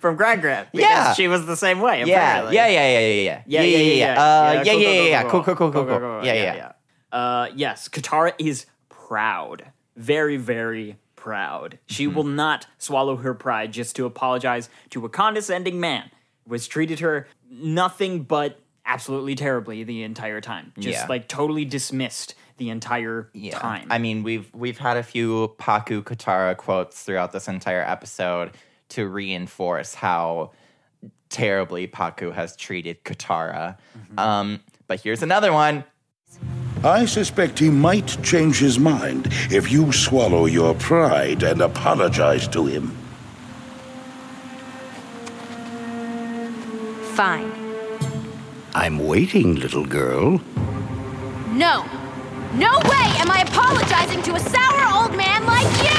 From 0.00 0.16
Gran 0.16 0.40
Gran. 0.40 0.66
Yeah. 0.72 1.14
she 1.14 1.28
was 1.28 1.46
the 1.46 1.56
same 1.56 1.80
way. 1.80 2.04
yeah. 2.04 2.14
apparently. 2.14 2.54
Yeah, 2.56 2.66
yeah, 2.68 2.88
yeah, 2.92 2.98
yeah, 3.00 3.22
yeah. 3.22 3.42
Yeah, 3.46 3.62
yeah, 3.62 3.78
yeah, 3.78 3.94
yeah. 3.94 4.12
Uh, 4.12 4.52
yeah, 4.52 4.52
cool, 4.52 4.64
yeah, 4.64 4.72
cool, 4.72 4.82
yeah, 4.82 5.02
yeah. 5.08 5.22
Cool, 5.22 5.42
cool, 5.42 5.54
cool, 5.56 5.72
cool, 5.72 5.84
cool. 5.98 6.24
Yeah, 6.24 6.32
yeah. 6.34 6.54
yeah. 6.54 6.72
Uh, 7.10 7.48
yes, 7.54 7.88
Katara 7.88 8.32
is 8.38 8.66
proud. 8.90 9.64
Very, 9.96 10.36
very 10.36 10.96
proud. 11.18 11.78
She 11.86 12.06
Mm-hmm. 12.06 12.14
will 12.16 12.24
not 12.24 12.66
swallow 12.78 13.16
her 13.16 13.34
pride 13.34 13.72
just 13.72 13.94
to 13.96 14.06
apologize 14.06 14.70
to 14.90 15.04
a 15.04 15.08
condescending 15.08 15.78
man 15.80 16.10
who 16.46 16.52
has 16.54 16.66
treated 16.66 17.00
her 17.00 17.26
nothing 17.50 18.22
but 18.22 18.58
absolutely 18.86 19.34
terribly 19.34 19.84
the 19.84 20.02
entire 20.02 20.40
time. 20.40 20.72
Just 20.78 21.00
Yeah. 21.00 21.06
like 21.08 21.28
totally 21.28 21.64
dismissed 21.66 22.34
the 22.56 22.70
entire 22.70 23.28
Yeah. 23.34 23.58
time. 23.58 23.86
I 23.90 23.98
mean, 23.98 24.22
we've 24.22 24.48
we've 24.54 24.78
had 24.78 24.96
a 24.96 25.02
few 25.02 25.54
Pakku 25.58 26.02
Katara 26.02 26.56
quotes 26.56 27.02
throughout 27.02 27.32
this 27.32 27.48
entire 27.48 27.82
episode 27.82 28.52
to 28.90 29.06
reinforce 29.06 29.94
how 29.94 30.52
terribly 31.28 31.86
Pakku 31.86 32.32
has 32.32 32.56
treated 32.56 33.04
Katara. 33.04 33.76
Mm-hmm. 33.96 34.18
Um, 34.18 34.60
but 34.86 35.00
here's 35.02 35.22
another 35.22 35.52
one. 35.52 35.84
I 36.84 37.06
suspect 37.06 37.58
he 37.58 37.70
might 37.70 38.22
change 38.22 38.58
his 38.58 38.78
mind 38.78 39.28
if 39.50 39.70
you 39.70 39.92
swallow 39.92 40.46
your 40.46 40.74
pride 40.74 41.42
and 41.42 41.60
apologize 41.60 42.46
to 42.48 42.66
him. 42.66 42.96
Fine. 47.14 47.52
I'm 48.74 48.98
waiting, 49.00 49.56
little 49.56 49.84
girl. 49.84 50.40
No. 51.50 51.84
No 52.54 52.78
way 52.84 53.08
am 53.18 53.30
I 53.30 53.44
apologizing 53.46 54.22
to 54.22 54.34
a 54.34 54.40
sour 54.40 55.02
old 55.02 55.16
man 55.16 55.44
like 55.44 55.66
you! 55.82 55.98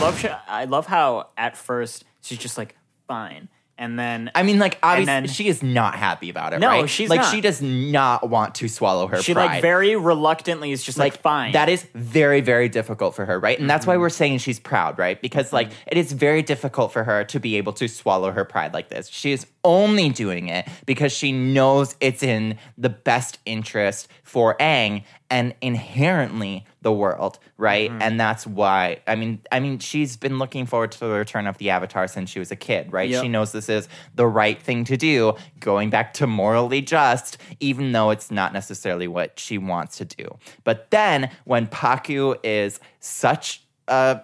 love 0.00 0.26
I 0.48 0.64
love 0.66 0.86
how 0.86 1.28
at 1.38 1.56
first 1.56 2.04
she's 2.20 2.38
just 2.38 2.58
like 2.58 2.76
fine, 3.06 3.48
and 3.76 3.98
then 3.98 4.30
I 4.34 4.44
mean, 4.44 4.58
like 4.58 4.78
obviously, 4.82 5.06
then- 5.06 5.26
she 5.26 5.48
is 5.48 5.62
not 5.62 5.96
happy 5.96 6.30
about 6.30 6.52
it. 6.52 6.60
No, 6.60 6.68
right? 6.68 6.90
she's 6.90 7.10
like 7.10 7.22
not. 7.22 7.34
she 7.34 7.40
does 7.40 7.60
not 7.60 8.28
want 8.28 8.54
to 8.56 8.68
swallow 8.68 9.06
her 9.08 9.20
she 9.20 9.34
pride. 9.34 9.46
like 9.46 9.62
very 9.62 9.96
reluctantly 9.96 10.70
is 10.70 10.84
just 10.84 10.98
like, 10.98 11.20
fine. 11.20 11.52
That 11.52 11.68
is 11.68 11.86
very, 11.94 12.40
very 12.40 12.68
difficult 12.68 13.16
for 13.16 13.24
her, 13.24 13.38
right? 13.38 13.58
And 13.58 13.68
that's 13.68 13.86
why 13.86 13.94
mm-hmm. 13.94 14.02
we're 14.02 14.10
saying 14.10 14.38
she's 14.38 14.60
proud, 14.60 14.98
right? 14.98 15.20
Because 15.20 15.52
like 15.52 15.70
mm-hmm. 15.70 15.88
it 15.88 15.98
is 15.98 16.12
very 16.12 16.42
difficult 16.42 16.92
for 16.92 17.04
her 17.04 17.24
to 17.24 17.40
be 17.40 17.56
able 17.56 17.72
to 17.74 17.88
swallow 17.88 18.30
her 18.30 18.44
pride 18.44 18.72
like 18.72 18.88
this. 18.88 19.08
She 19.08 19.32
is 19.32 19.46
only 19.64 20.10
doing 20.10 20.48
it 20.48 20.68
because 20.86 21.12
she 21.12 21.32
knows 21.32 21.96
it's 22.00 22.22
in 22.22 22.58
the 22.78 22.90
best 22.90 23.38
interest 23.44 24.08
for 24.22 24.56
Aang 24.58 25.04
and 25.30 25.54
inherently 25.60 26.64
the 26.82 26.92
world, 26.92 27.38
right? 27.56 27.90
Mm-hmm. 27.90 28.02
And 28.02 28.20
that's 28.20 28.46
why 28.46 29.00
I 29.06 29.14
mean 29.14 29.40
I 29.50 29.60
mean 29.60 29.78
she's 29.78 30.16
been 30.16 30.38
looking 30.38 30.66
forward 30.66 30.92
to 30.92 31.00
the 31.00 31.08
return 31.08 31.46
of 31.46 31.58
the 31.58 31.70
Avatar 31.70 32.06
since 32.06 32.30
she 32.30 32.38
was 32.38 32.50
a 32.50 32.56
kid, 32.56 32.92
right? 32.92 33.08
Yep. 33.08 33.22
She 33.22 33.28
knows 33.28 33.52
this 33.52 33.68
is 33.68 33.88
the 34.14 34.26
right 34.26 34.60
thing 34.60 34.84
to 34.84 34.96
do, 34.96 35.34
going 35.60 35.90
back 35.90 36.14
to 36.14 36.26
morally 36.26 36.82
just, 36.82 37.38
even 37.60 37.92
though 37.92 38.10
it's 38.10 38.30
not 38.30 38.52
necessarily 38.52 39.08
what 39.08 39.38
she 39.38 39.58
wants 39.58 39.96
to 39.98 40.04
do. 40.04 40.38
But 40.62 40.90
then 40.90 41.30
when 41.44 41.66
Pakku 41.66 42.36
is 42.44 42.78
such 43.00 43.62
a 43.88 44.20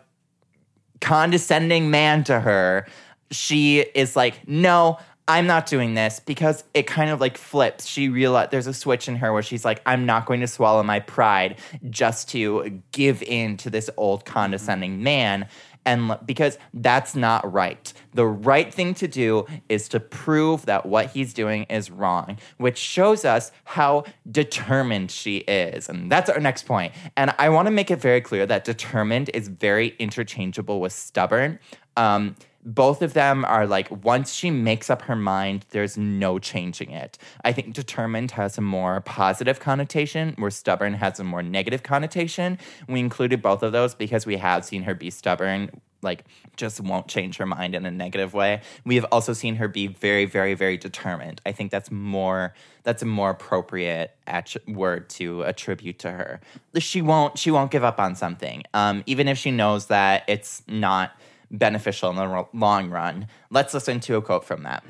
condescending 1.00 1.90
man 1.90 2.24
to 2.24 2.40
her, 2.40 2.86
she 3.30 3.80
is 3.80 4.16
like, 4.16 4.46
no, 4.48 4.98
I'm 5.30 5.46
not 5.46 5.66
doing 5.66 5.94
this 5.94 6.18
because 6.18 6.64
it 6.74 6.88
kind 6.88 7.08
of 7.08 7.20
like 7.20 7.38
flips. 7.38 7.86
She 7.86 8.08
realized 8.08 8.50
there's 8.50 8.66
a 8.66 8.74
switch 8.74 9.06
in 9.06 9.14
her 9.14 9.32
where 9.32 9.44
she's 9.44 9.64
like, 9.64 9.80
I'm 9.86 10.04
not 10.04 10.26
going 10.26 10.40
to 10.40 10.48
swallow 10.48 10.82
my 10.82 10.98
pride 10.98 11.60
just 11.88 12.28
to 12.30 12.82
give 12.90 13.22
in 13.22 13.56
to 13.58 13.70
this 13.70 13.88
old 13.96 14.24
condescending 14.24 15.04
man. 15.04 15.46
And 15.86 16.18
because 16.26 16.58
that's 16.74 17.14
not 17.14 17.50
right. 17.50 17.92
The 18.12 18.26
right 18.26 18.74
thing 18.74 18.92
to 18.94 19.06
do 19.06 19.46
is 19.68 19.88
to 19.90 20.00
prove 20.00 20.66
that 20.66 20.84
what 20.84 21.10
he's 21.10 21.32
doing 21.32 21.62
is 21.70 21.92
wrong, 21.92 22.36
which 22.58 22.76
shows 22.76 23.24
us 23.24 23.52
how 23.62 24.06
determined 24.28 25.12
she 25.12 25.38
is. 25.38 25.88
And 25.88 26.10
that's 26.10 26.28
our 26.28 26.40
next 26.40 26.66
point. 26.66 26.92
And 27.16 27.32
I 27.38 27.50
want 27.50 27.66
to 27.66 27.72
make 27.72 27.92
it 27.92 28.00
very 28.00 28.20
clear 28.20 28.46
that 28.46 28.64
determined 28.64 29.30
is 29.32 29.46
very 29.46 29.94
interchangeable 30.00 30.80
with 30.80 30.92
stubborn. 30.92 31.60
Um, 31.96 32.34
both 32.64 33.02
of 33.02 33.14
them 33.14 33.44
are 33.44 33.66
like 33.66 34.04
once 34.04 34.32
she 34.32 34.50
makes 34.50 34.90
up 34.90 35.02
her 35.02 35.16
mind 35.16 35.64
there's 35.70 35.96
no 35.96 36.38
changing 36.38 36.90
it. 36.90 37.18
I 37.44 37.52
think 37.52 37.74
determined 37.74 38.32
has 38.32 38.58
a 38.58 38.60
more 38.60 39.00
positive 39.00 39.60
connotation 39.60 40.34
where 40.38 40.50
stubborn 40.50 40.94
has 40.94 41.18
a 41.18 41.24
more 41.24 41.42
negative 41.42 41.82
connotation. 41.82 42.58
We 42.88 43.00
included 43.00 43.42
both 43.42 43.62
of 43.62 43.72
those 43.72 43.94
because 43.94 44.26
we 44.26 44.36
have 44.36 44.64
seen 44.64 44.82
her 44.82 44.94
be 44.94 45.10
stubborn 45.10 45.70
like 46.02 46.24
just 46.56 46.80
won't 46.80 47.08
change 47.08 47.36
her 47.36 47.46
mind 47.46 47.74
in 47.74 47.84
a 47.84 47.90
negative 47.90 48.32
way. 48.32 48.62
We 48.84 48.94
have 48.96 49.06
also 49.12 49.32
seen 49.32 49.56
her 49.56 49.68
be 49.68 49.86
very 49.86 50.24
very 50.24 50.54
very 50.54 50.76
determined. 50.76 51.40
I 51.46 51.52
think 51.52 51.70
that's 51.70 51.90
more 51.90 52.54
that's 52.82 53.02
a 53.02 53.06
more 53.06 53.30
appropriate 53.30 54.16
word 54.68 55.08
to 55.10 55.42
attribute 55.42 55.98
to 56.00 56.10
her. 56.10 56.40
She 56.78 57.02
won't 57.02 57.38
she 57.38 57.50
won't 57.50 57.70
give 57.70 57.84
up 57.84 57.98
on 57.98 58.14
something. 58.14 58.64
Um, 58.74 59.02
even 59.06 59.28
if 59.28 59.38
she 59.38 59.50
knows 59.50 59.86
that 59.86 60.24
it's 60.28 60.62
not 60.66 61.12
beneficial 61.50 62.10
in 62.10 62.16
the 62.16 62.46
long 62.52 62.90
run. 62.90 63.26
Let's 63.50 63.74
listen 63.74 64.00
to 64.00 64.16
a 64.16 64.22
quote 64.22 64.44
from 64.44 64.62
that. 64.64 64.84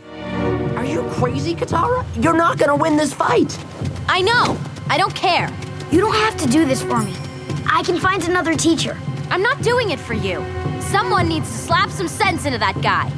Are 0.76 0.84
you 0.84 1.02
crazy, 1.10 1.54
Katara? 1.54 2.04
You're 2.22 2.36
not 2.36 2.58
gonna 2.58 2.76
win 2.76 2.96
this 2.96 3.12
fight. 3.12 3.58
I 4.08 4.22
know. 4.22 4.58
I 4.88 4.98
don't 4.98 5.14
care. 5.14 5.50
You 5.90 6.00
don't 6.00 6.14
have 6.14 6.36
to 6.38 6.48
do 6.48 6.64
this 6.64 6.82
for 6.82 7.00
me. 7.02 7.14
I 7.66 7.82
can 7.84 7.98
find 7.98 8.26
another 8.28 8.54
teacher. 8.54 8.96
I'm 9.30 9.42
not 9.42 9.62
doing 9.62 9.90
it 9.90 10.00
for 10.00 10.14
you. 10.14 10.44
Someone 10.80 11.28
needs 11.28 11.48
to 11.48 11.56
slap 11.56 11.90
some 11.90 12.08
sense 12.08 12.46
into 12.46 12.58
that 12.58 12.80
guy. 12.82 13.12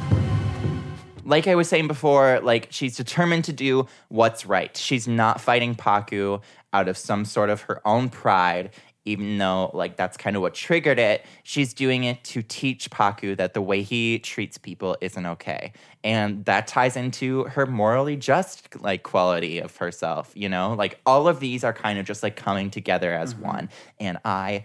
Like 1.25 1.47
I 1.47 1.55
was 1.55 1.67
saying 1.69 1.87
before, 1.87 2.39
like 2.41 2.67
she's 2.69 2.97
determined 2.97 3.45
to 3.45 3.53
do 3.53 3.87
what's 4.09 4.45
right. 4.45 4.75
She's 4.75 5.07
not 5.07 5.39
fighting 5.39 5.73
Pakku 5.73 6.41
out 6.73 6.87
of 6.87 6.97
some 6.97 7.25
sort 7.25 7.49
of 7.49 7.61
her 7.61 7.81
own 7.87 8.09
pride, 8.09 8.71
even 9.05 9.37
though 9.37 9.71
like 9.73 9.97
that's 9.97 10.17
kind 10.17 10.35
of 10.35 10.41
what 10.41 10.53
triggered 10.53 10.99
it. 10.99 11.25
She's 11.43 11.73
doing 11.73 12.03
it 12.03 12.23
to 12.25 12.41
teach 12.41 12.89
Pakku 12.89 13.35
that 13.37 13.53
the 13.53 13.61
way 13.61 13.81
he 13.81 14.19
treats 14.19 14.57
people 14.57 14.97
isn't 15.01 15.25
okay. 15.25 15.73
And 16.03 16.45
that 16.45 16.67
ties 16.67 16.95
into 16.95 17.45
her 17.45 17.65
morally 17.65 18.15
just 18.15 18.81
like 18.81 19.03
quality 19.03 19.59
of 19.59 19.75
herself, 19.77 20.31
you 20.35 20.49
know? 20.49 20.73
Like 20.73 20.99
all 21.05 21.27
of 21.27 21.39
these 21.39 21.63
are 21.63 21.73
kind 21.73 21.99
of 21.99 22.05
just 22.05 22.23
like 22.23 22.35
coming 22.35 22.69
together 22.69 23.13
as 23.13 23.35
one. 23.35 23.69
And 23.99 24.17
I 24.23 24.63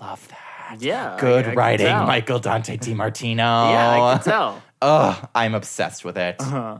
love 0.00 0.26
that. 0.28 0.78
Yeah, 0.80 1.16
Good 1.20 1.48
I 1.48 1.54
writing. 1.54 1.86
Michael 2.06 2.38
Dante 2.38 2.76
DiMartino. 2.78 3.36
yeah, 3.36 3.90
I 3.90 4.14
can 4.14 4.24
tell. 4.24 4.62
Ugh, 4.82 5.28
I'm 5.34 5.54
obsessed 5.54 6.04
with 6.04 6.16
it. 6.16 6.36
Uh-huh. 6.40 6.78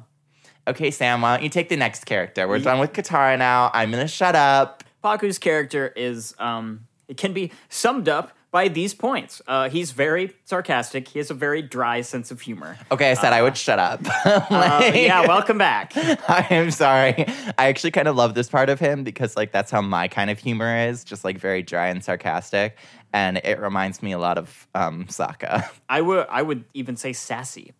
Okay, 0.66 0.90
Sam, 0.92 1.20
why 1.20 1.36
don't 1.36 1.42
you 1.42 1.50
take 1.50 1.68
the 1.68 1.76
next 1.76 2.04
character? 2.04 2.46
We're 2.46 2.60
done 2.60 2.78
with 2.78 2.92
Katara 2.92 3.36
now. 3.36 3.70
I'm 3.74 3.90
gonna 3.90 4.08
shut 4.08 4.36
up. 4.36 4.84
Pakku's 5.02 5.38
character 5.38 5.88
is 5.88 6.34
um 6.38 6.86
it 7.12 7.18
can 7.18 7.34
be 7.34 7.52
summed 7.68 8.08
up 8.08 8.32
by 8.50 8.68
these 8.68 8.94
points. 8.94 9.42
Uh, 9.46 9.68
he's 9.68 9.90
very 9.90 10.32
sarcastic. 10.46 11.08
He 11.08 11.18
has 11.18 11.30
a 11.30 11.34
very 11.34 11.60
dry 11.60 12.00
sense 12.00 12.30
of 12.30 12.40
humor. 12.40 12.78
Okay, 12.90 13.10
I 13.10 13.14
said 13.14 13.34
I 13.34 13.42
would 13.42 13.54
shut 13.54 13.78
up. 13.78 14.00
Uh, 14.24 14.90
yeah, 14.94 15.26
welcome 15.26 15.58
back. 15.58 15.92
I 15.96 16.46
am 16.48 16.70
sorry. 16.70 17.26
I 17.58 17.68
actually 17.68 17.90
kind 17.90 18.08
of 18.08 18.16
love 18.16 18.32
this 18.32 18.48
part 18.48 18.70
of 18.70 18.80
him 18.80 19.04
because 19.04 19.36
like 19.36 19.52
that's 19.52 19.70
how 19.70 19.82
my 19.82 20.08
kind 20.08 20.30
of 20.30 20.38
humor 20.38 20.74
is, 20.88 21.04
just 21.04 21.22
like 21.22 21.36
very 21.36 21.62
dry 21.62 21.88
and 21.88 22.02
sarcastic, 22.02 22.78
and 23.12 23.36
it 23.44 23.60
reminds 23.60 24.02
me 24.02 24.12
a 24.12 24.18
lot 24.18 24.38
of 24.38 24.66
um, 24.74 25.04
Sokka. 25.04 25.68
I 25.90 26.00
would 26.00 26.26
I 26.30 26.40
would 26.40 26.64
even 26.72 26.96
say 26.96 27.12
sassy. 27.12 27.74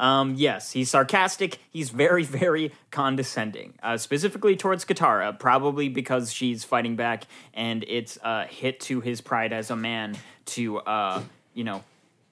Um, 0.00 0.34
yes, 0.36 0.72
he's 0.72 0.90
sarcastic. 0.90 1.58
He's 1.70 1.90
very, 1.90 2.24
very 2.44 2.72
condescending, 2.90 3.74
uh, 3.82 3.98
specifically 3.98 4.56
towards 4.56 4.84
Katara, 4.84 5.38
probably 5.38 5.88
because 5.88 6.32
she's 6.32 6.64
fighting 6.64 6.96
back, 6.96 7.24
and 7.54 7.84
it's 7.86 8.18
a 8.24 8.46
hit 8.46 8.80
to 8.80 9.00
his 9.00 9.20
pride 9.20 9.52
as 9.52 9.70
a 9.70 9.76
man 9.76 10.16
to, 10.46 10.78
uh, 10.78 11.22
you 11.54 11.62
know, 11.64 11.84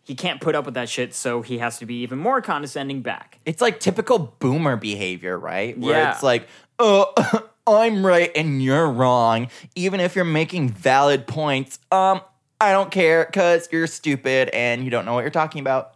he 0.02 0.14
can't 0.14 0.40
put 0.40 0.54
up 0.54 0.64
with 0.64 0.74
that 0.74 0.88
shit, 0.88 1.12
so 1.14 1.42
he 1.42 1.58
has 1.58 1.78
to 1.80 1.86
be 1.86 1.96
even 1.96 2.18
more 2.18 2.40
condescending 2.40 3.02
back. 3.02 3.38
It's 3.44 3.60
like 3.60 3.78
typical 3.78 4.34
boomer 4.38 4.76
behavior, 4.76 5.38
right? 5.38 5.78
Where 5.78 5.92
Yeah. 5.98 6.12
it's 6.12 6.22
like, 6.22 6.48
oh, 6.78 7.12
I'm 7.66 8.06
right 8.06 8.30
and 8.34 8.62
you're 8.62 8.90
wrong, 8.90 9.48
even 9.74 10.00
if 10.00 10.16
you're 10.16 10.24
making 10.24 10.70
valid 10.70 11.26
points. 11.26 11.78
Um, 11.92 12.22
I 12.58 12.72
don't 12.72 12.90
care 12.90 13.26
because 13.26 13.68
you're 13.70 13.86
stupid 13.86 14.48
and 14.48 14.82
you 14.82 14.90
don't 14.90 15.04
know 15.04 15.12
what 15.12 15.20
you're 15.20 15.30
talking 15.30 15.60
about. 15.60 15.92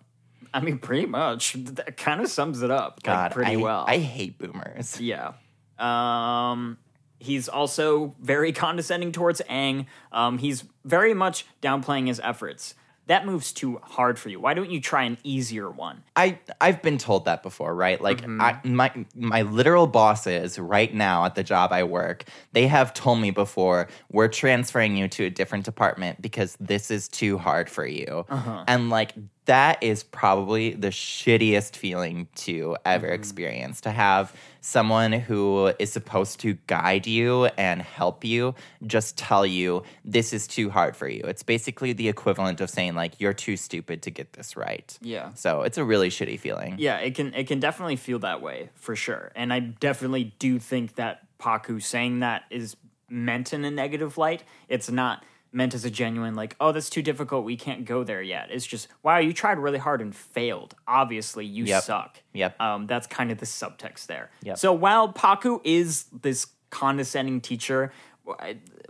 I 0.54 0.60
mean, 0.60 0.78
pretty 0.78 1.06
much. 1.06 1.54
That 1.54 1.96
kind 1.96 2.20
of 2.20 2.28
sums 2.28 2.62
it 2.62 2.70
up 2.70 3.00
like, 3.06 3.32
pretty 3.32 3.52
I, 3.52 3.56
well. 3.56 3.84
I 3.86 3.98
hate 3.98 4.38
boomers. 4.38 5.00
Yeah. 5.00 5.32
Um, 5.78 6.78
he's 7.18 7.48
also 7.48 8.14
very 8.20 8.52
condescending 8.52 9.12
towards 9.12 9.40
Aang. 9.48 9.86
Um, 10.12 10.38
he's 10.38 10.64
very 10.84 11.14
much 11.14 11.46
downplaying 11.62 12.08
his 12.08 12.20
efforts. 12.20 12.74
That 13.08 13.26
move's 13.26 13.52
too 13.52 13.80
hard 13.82 14.16
for 14.16 14.28
you. 14.28 14.38
Why 14.38 14.54
don't 14.54 14.70
you 14.70 14.80
try 14.80 15.02
an 15.02 15.18
easier 15.24 15.68
one? 15.68 16.04
I 16.14 16.38
I've 16.60 16.82
been 16.82 16.98
told 16.98 17.24
that 17.24 17.42
before, 17.42 17.74
right? 17.74 18.00
Like 18.00 18.22
Mm-hmm. 18.22 18.40
I, 18.40 18.60
my 18.62 19.06
my 19.16 19.42
literal 19.42 19.88
bosses 19.88 20.56
right 20.56 20.94
now 20.94 21.24
at 21.24 21.34
the 21.34 21.42
job 21.42 21.72
I 21.72 21.82
work, 21.82 22.24
they 22.52 22.68
have 22.68 22.94
told 22.94 23.20
me 23.20 23.32
before, 23.32 23.88
we're 24.12 24.28
transferring 24.28 24.96
you 24.96 25.08
to 25.08 25.24
a 25.24 25.30
different 25.30 25.64
department 25.64 26.22
because 26.22 26.56
this 26.60 26.92
is 26.92 27.08
too 27.08 27.38
hard 27.38 27.68
for 27.68 27.84
you. 27.84 28.24
Uh-huh. 28.28 28.64
And 28.68 28.88
like 28.88 29.14
that 29.46 29.82
is 29.82 30.04
probably 30.04 30.72
the 30.74 30.88
shittiest 30.88 31.76
feeling 31.76 32.28
to 32.36 32.76
ever 32.84 33.06
Mm-hmm. 33.06 33.14
experience 33.14 33.80
to 33.80 33.90
have 33.90 34.32
someone 34.60 35.10
who 35.12 35.72
is 35.80 35.92
supposed 35.92 36.38
to 36.40 36.56
guide 36.68 37.06
you 37.06 37.46
and 37.58 37.82
help 37.82 38.24
you 38.24 38.54
just 38.86 39.18
tell 39.18 39.44
you 39.44 39.82
this 40.04 40.32
is 40.32 40.46
too 40.46 40.70
hard 40.70 40.96
for 40.96 41.08
you. 41.08 41.22
It's 41.24 41.42
basically 41.42 41.92
the 41.92 42.08
equivalent 42.08 42.60
of 42.60 42.70
saying 42.70 42.94
like 42.94 43.20
you're 43.20 43.32
too 43.32 43.56
stupid 43.56 44.02
to 44.02 44.10
get 44.12 44.34
this 44.34 44.56
right. 44.56 44.96
Yeah. 45.02 45.34
So 45.34 45.62
it's 45.62 45.78
a 45.78 45.84
really 45.84 46.10
shitty 46.10 46.38
feeling. 46.38 46.76
Yeah, 46.78 46.98
it 46.98 47.16
can 47.16 47.34
it 47.34 47.48
can 47.48 47.58
definitely 47.58 47.96
feel 47.96 48.20
that 48.20 48.40
way 48.40 48.70
for 48.76 48.94
sure. 48.94 49.32
And 49.34 49.52
I 49.52 49.58
definitely 49.58 50.32
do 50.38 50.60
think 50.60 50.94
that 50.94 51.26
Pakku 51.40 51.82
saying 51.82 52.20
that 52.20 52.44
is 52.50 52.76
meant 53.08 53.52
in 53.52 53.64
a 53.64 53.70
negative 53.70 54.16
light. 54.16 54.44
It's 54.68 54.90
not 54.90 55.24
meant 55.52 55.74
as 55.74 55.84
a 55.84 55.90
genuine 55.90 56.34
like, 56.34 56.56
oh, 56.60 56.72
that's 56.72 56.88
too 56.90 57.02
difficult, 57.02 57.44
we 57.44 57.56
can't 57.56 57.84
go 57.84 58.04
there 58.04 58.22
yet. 58.22 58.48
It's 58.50 58.66
just, 58.66 58.88
wow, 59.02 59.18
you 59.18 59.32
tried 59.32 59.58
really 59.58 59.78
hard 59.78 60.00
and 60.00 60.14
failed. 60.14 60.74
Obviously, 60.88 61.44
you 61.44 61.64
Yep. 61.64 61.82
suck. 61.82 62.22
Yep. 62.32 62.60
Um, 62.60 62.86
that's 62.86 63.06
kind 63.06 63.30
of 63.30 63.38
the 63.38 63.46
subtext 63.46 64.06
there. 64.06 64.30
Yep. 64.42 64.58
So 64.58 64.72
while 64.72 65.12
Pakku 65.12 65.60
is 65.64 66.06
this 66.12 66.46
condescending 66.70 67.40
teacher, 67.40 67.92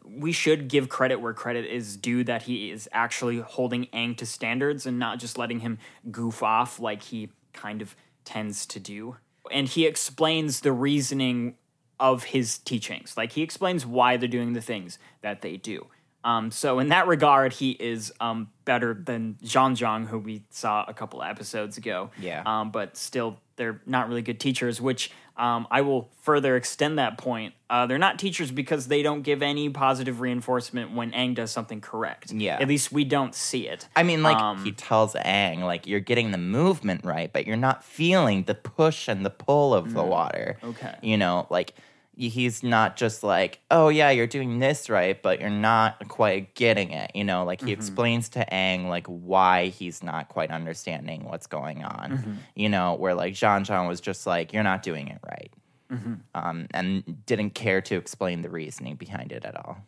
we 0.05 0.31
should 0.33 0.69
give 0.69 0.89
credit 0.89 1.17
where 1.17 1.33
credit 1.33 1.65
is 1.65 1.97
due 1.97 2.23
that 2.25 2.43
he 2.43 2.71
is 2.71 2.89
actually 2.93 3.41
holding 3.41 3.87
Aang 3.87 4.17
to 4.19 4.27
standards 4.27 4.87
and 4.87 4.99
not 4.99 5.19
just 5.19 5.39
letting 5.39 5.61
him 5.61 5.79
goof 6.11 6.43
off 6.43 6.79
like 6.79 7.03
he 7.03 7.31
kind 7.53 7.83
of 7.83 7.97
tends 8.25 8.67
to 8.67 8.79
do. 8.79 9.17
And 9.51 9.67
he 9.67 9.87
explains 9.87 10.61
the 10.61 10.73
reasoning 10.73 11.57
of 11.99 12.25
his 12.25 12.59
teachings. 12.59 13.17
Like 13.17 13.33
he 13.33 13.43
explains 13.43 13.85
why 13.87 14.17
they're 14.17 14.29
doing 14.29 14.53
the 14.53 14.61
things 14.61 14.99
that 15.23 15.41
they 15.43 15.57
do. 15.57 15.87
Um, 16.25 16.51
so 16.51 16.79
in 16.79 16.89
that 16.89 17.07
regard, 17.07 17.53
he 17.53 17.71
is 17.73 18.13
um, 18.21 18.49
better 18.65 18.95
than 18.95 19.37
Jeong 19.43 19.77
Jeong, 19.77 20.07
who 20.07 20.19
we 20.19 20.45
saw 20.51 20.85
a 20.87 20.95
couple 20.95 21.23
episodes 21.23 21.77
ago. 21.77 22.11
Yeah. 22.19 22.43
Um, 22.47 22.71
but 22.71 22.97
still, 22.97 23.39
they're 23.57 23.81
not 23.87 24.09
really 24.09 24.23
good 24.23 24.41
teachers. 24.41 24.81
Which 24.81 25.11
um, 25.37 25.67
I 25.71 25.81
will 25.81 26.11
further 26.23 26.57
extend 26.57 26.99
that 26.99 27.19
point. 27.19 27.55
Uh, 27.69 27.87
they're 27.87 27.99
not 27.99 28.19
teachers 28.19 28.51
because 28.51 28.89
they 28.89 29.03
don't 29.03 29.23
give 29.23 29.43
any 29.43 29.71
positive 29.71 30.21
reinforcement 30.21 30.95
when 30.95 31.11
Aang 31.13 31.35
does 31.35 31.51
something 31.51 31.81
correct. 31.81 32.33
Yeah. 32.33 32.59
At 32.61 32.69
least 32.69 32.93
we 32.93 33.05
don't 33.05 33.35
see 33.35 33.67
it. 33.67 33.89
I 33.97 34.03
mean, 34.03 34.23
like 34.23 34.37
Um, 34.37 34.63
he 34.65 34.73
tells 34.73 35.15
Aang, 35.15 35.63
like 35.63 35.87
you're 35.87 36.01
getting 36.01 36.33
the 36.33 36.39
movement 36.39 37.05
right, 37.05 37.33
but 37.33 37.47
you're 37.47 37.57
not 37.57 37.83
feeling 37.83 38.45
the 38.45 38.55
push 38.55 39.09
and 39.09 39.25
the 39.25 39.31
pull 39.31 39.75
of 39.75 39.95
the 39.95 40.03
water. 40.03 40.59
Mm. 40.63 40.69
okay. 40.69 40.95
You 41.03 41.17
know, 41.17 41.47
like 41.51 41.75
he's 42.17 42.63
not 42.63 42.97
just 42.97 43.23
like, 43.23 43.61
oh 43.71 43.89
yeah, 43.89 44.11
you're 44.11 44.27
doing 44.27 44.59
this 44.59 44.91
right, 44.91 45.21
but 45.21 45.41
you're 45.41 45.49
not 45.51 46.09
quite 46.09 46.55
getting 46.55 46.91
it. 46.91 47.11
You 47.15 47.25
know, 47.25 47.45
like 47.45 47.61
he 47.61 47.67
Mm-hmm. 47.73 47.81
explains 47.81 48.29
to 48.31 48.47
Aang 48.53 48.89
like 48.89 49.07
why 49.07 49.67
he's 49.69 50.03
not 50.03 50.29
quite 50.29 50.51
understanding 50.51 51.25
what's 51.25 51.47
going 51.47 51.85
on. 51.85 52.11
Mm-hmm. 52.13 52.33
You 52.55 52.69
know, 52.69 52.95
where 52.95 53.15
like 53.15 53.35
Jeong 53.35 53.65
Jeong 53.65 53.89
was 53.89 54.01
just 54.01 54.27
like, 54.27 54.53
you're 54.53 54.63
not 54.63 54.83
doing 54.83 55.09
it 55.09 55.19
right. 55.27 55.51
Mm-hmm. 55.91 56.15
Um, 56.35 56.67
and 56.73 57.25
didn't 57.27 57.51
care 57.51 57.81
to 57.83 57.97
explain 57.97 58.43
the 58.43 58.49
reasoning 58.49 58.97
behind 58.97 59.31
it 59.33 59.45
at 59.45 59.57
all. 59.57 59.79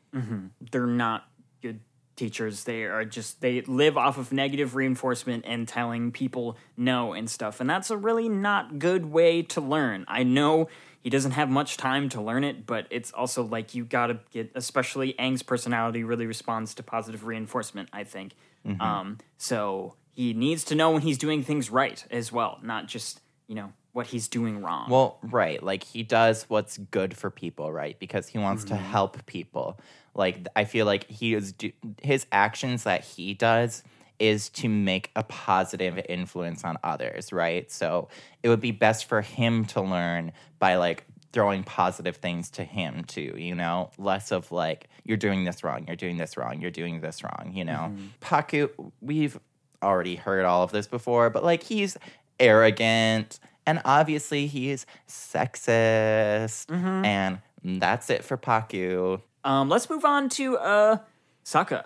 they're 0.71 0.87
not 0.87 1.29
good 1.63 1.81
teachers. 2.17 2.65
They 2.65 2.85
are 2.85 3.05
just 3.05 3.41
they 3.41 3.61
live 3.63 3.97
off 3.97 4.19
of 4.19 4.33
negative 4.33 4.75
reinforcement 4.75 5.45
and 5.47 5.67
telling 5.67 6.13
people 6.13 6.57
no 6.77 7.13
and 7.13 7.29
stuff. 7.29 7.61
And 7.61 7.69
that's 7.69 7.91
a 7.91 7.97
really 7.97 8.29
not 8.29 8.79
good 8.79 9.07
way 9.07 9.43
to 9.43 9.61
learn. 9.61 10.05
I 10.07 10.23
know 10.23 10.69
he 11.05 11.11
doesn't 11.11 11.33
have 11.33 11.49
much 11.51 11.77
time 11.77 12.09
to 12.09 12.21
learn 12.21 12.43
it, 12.43 12.67
but 12.67 12.87
it's 12.91 13.13
also 13.13 13.45
like 13.45 13.75
you 13.77 13.85
got 13.85 14.09
to 14.09 14.19
get 14.33 14.51
especially 14.57 15.15
Aang's 15.19 15.43
personality 15.45 16.03
really 16.03 16.27
responds 16.27 16.75
to 16.75 16.83
positive 16.83 17.25
reinforcement, 17.25 17.89
I 17.93 18.03
think. 18.05 18.33
Um 18.81 19.19
so 19.37 19.95
he 20.11 20.33
needs 20.33 20.65
to 20.65 20.75
know 20.75 20.91
when 20.91 21.03
he's 21.03 21.19
doing 21.19 21.43
things 21.45 21.71
right 21.71 22.05
as 22.11 22.33
well, 22.33 22.59
not 22.63 22.87
just, 22.89 23.21
you 23.47 23.55
know, 23.55 23.73
what 23.93 24.07
he's 24.09 24.27
doing 24.29 24.63
wrong. 24.63 24.89
Well, 24.91 25.19
right. 25.23 25.63
Like 25.63 25.85
he 25.85 26.03
does 26.03 26.45
what's 26.49 26.79
good 26.79 27.17
for 27.17 27.31
people, 27.31 27.71
right? 27.73 27.97
Because 27.99 28.27
he 28.29 28.39
wants 28.39 28.65
Mm-hmm. 28.65 28.75
to 28.77 28.81
help 28.81 29.27
people. 29.27 29.79
Like 30.15 30.47
I 30.57 30.65
feel 30.65 30.87
like 30.87 31.05
he 31.11 31.35
is 31.35 31.53
do- 31.53 31.73
his 32.03 32.27
actions 32.33 32.85
that 32.85 33.05
he 33.05 33.35
does 33.35 33.83
is 34.29 34.49
to 34.51 34.69
make 34.69 35.11
a 35.17 35.23
positive 35.23 36.01
influence 36.09 36.65
on 36.65 36.79
others, 36.83 37.33
right? 37.33 37.71
So 37.71 38.09
it 38.43 38.49
would 38.49 38.61
be 38.61 38.71
best 38.71 39.05
for 39.07 39.21
him 39.23 39.65
to 39.67 39.81
learn 39.81 40.33
by 40.59 40.77
like 40.77 41.05
throwing 41.33 41.65
positive 41.65 42.17
things 42.17 42.51
to 42.51 42.65
him 42.65 43.05
too, 43.05 43.35
you 43.37 43.55
know? 43.55 43.91
Less 43.99 44.31
of 44.33 44.53
like 44.53 44.89
you're 45.05 45.17
doing 45.17 45.45
this 45.45 45.65
wrong, 45.65 45.85
you're 45.87 45.97
doing 45.97 46.17
this 46.17 46.37
wrong, 46.37 46.61
you're 46.61 46.71
doing 46.71 47.01
this 47.01 47.23
wrong, 47.25 47.53
you 47.53 47.65
know? 47.65 47.91
Mm-hmm. 47.93 48.07
Pakku, 48.21 48.71
we've 49.01 49.39
already 49.83 50.17
heard 50.17 50.45
all 50.45 50.63
of 50.63 50.71
this 50.71 50.87
before, 50.87 51.31
but 51.31 51.43
like 51.45 51.63
he's 51.65 51.97
arrogant 52.39 53.39
and 53.67 53.81
obviously 53.85 54.47
he's 54.47 54.87
sexist 55.09 56.67
Mm-hmm. 56.67 57.05
and 57.05 57.39
that's 57.65 58.11
it 58.11 58.25
for 58.25 58.37
Pakku. 58.37 59.21
Um, 59.43 59.69
let's 59.69 59.91
move 59.91 60.05
on 60.05 60.29
to 60.31 60.57
uh, 60.59 60.99
Sokka, 61.45 61.85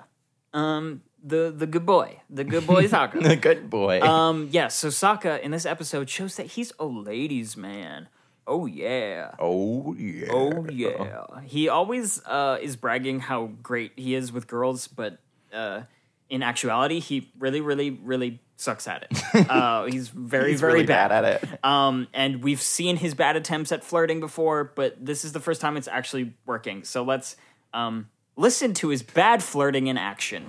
um, 0.52 1.02
the 1.22 1.52
the 1.54 1.66
good 1.66 1.84
boy, 1.86 2.20
the 2.30 2.44
good 2.44 2.66
boy 2.66 2.84
Sokka. 2.88 3.22
The 3.22 3.36
good 3.36 3.68
boy. 3.70 4.00
um, 4.00 4.48
yes. 4.50 4.74
so 4.74 4.88
Sokka 4.88 5.40
in 5.40 5.50
this 5.50 5.66
episode 5.66 6.08
shows 6.08 6.36
that 6.36 6.46
he's 6.46 6.72
a 6.78 6.84
ladies' 6.84 7.56
man. 7.56 8.08
Oh 8.46 8.64
yeah. 8.66 9.32
oh 9.38 9.94
yeah. 9.98 10.26
Oh 10.30 10.66
yeah. 10.70 11.24
He 11.44 11.68
always 11.68 12.22
uh, 12.24 12.58
is 12.62 12.76
bragging 12.76 13.20
how 13.20 13.50
great 13.62 13.92
he 13.96 14.14
is 14.14 14.32
with 14.32 14.46
girls, 14.46 14.88
but 14.88 15.18
uh, 15.52 15.82
in 16.30 16.42
actuality, 16.42 16.98
he 17.00 17.30
really, 17.38 17.60
really, 17.60 17.90
really 17.90 18.40
sucks 18.56 18.88
at 18.88 19.02
it. 19.10 19.18
Uh, 19.50 19.84
he's 19.84 20.08
very, 20.08 20.50
He's 20.52 20.60
very 20.60 20.72
really 20.74 20.86
bad. 20.86 21.08
bad 21.08 21.24
at 21.24 21.42
it. 21.42 21.64
Um, 21.64 22.08
and 22.14 22.42
we've 22.42 22.60
seen 22.60 22.96
his 22.96 23.14
bad 23.14 23.36
attempts 23.36 23.70
at 23.70 23.84
flirting 23.84 24.18
before, 24.20 24.64
but 24.74 24.96
this 25.04 25.24
is 25.24 25.32
the 25.32 25.40
first 25.40 25.60
time 25.60 25.76
it's 25.76 25.86
actually 25.88 26.34
working. 26.46 26.84
So 26.84 27.02
let's 27.02 27.36
um, 27.72 28.08
listen 28.38 28.72
to 28.72 28.88
his 28.88 29.02
bad 29.02 29.42
flirting 29.42 29.88
in 29.88 29.98
action. 29.98 30.46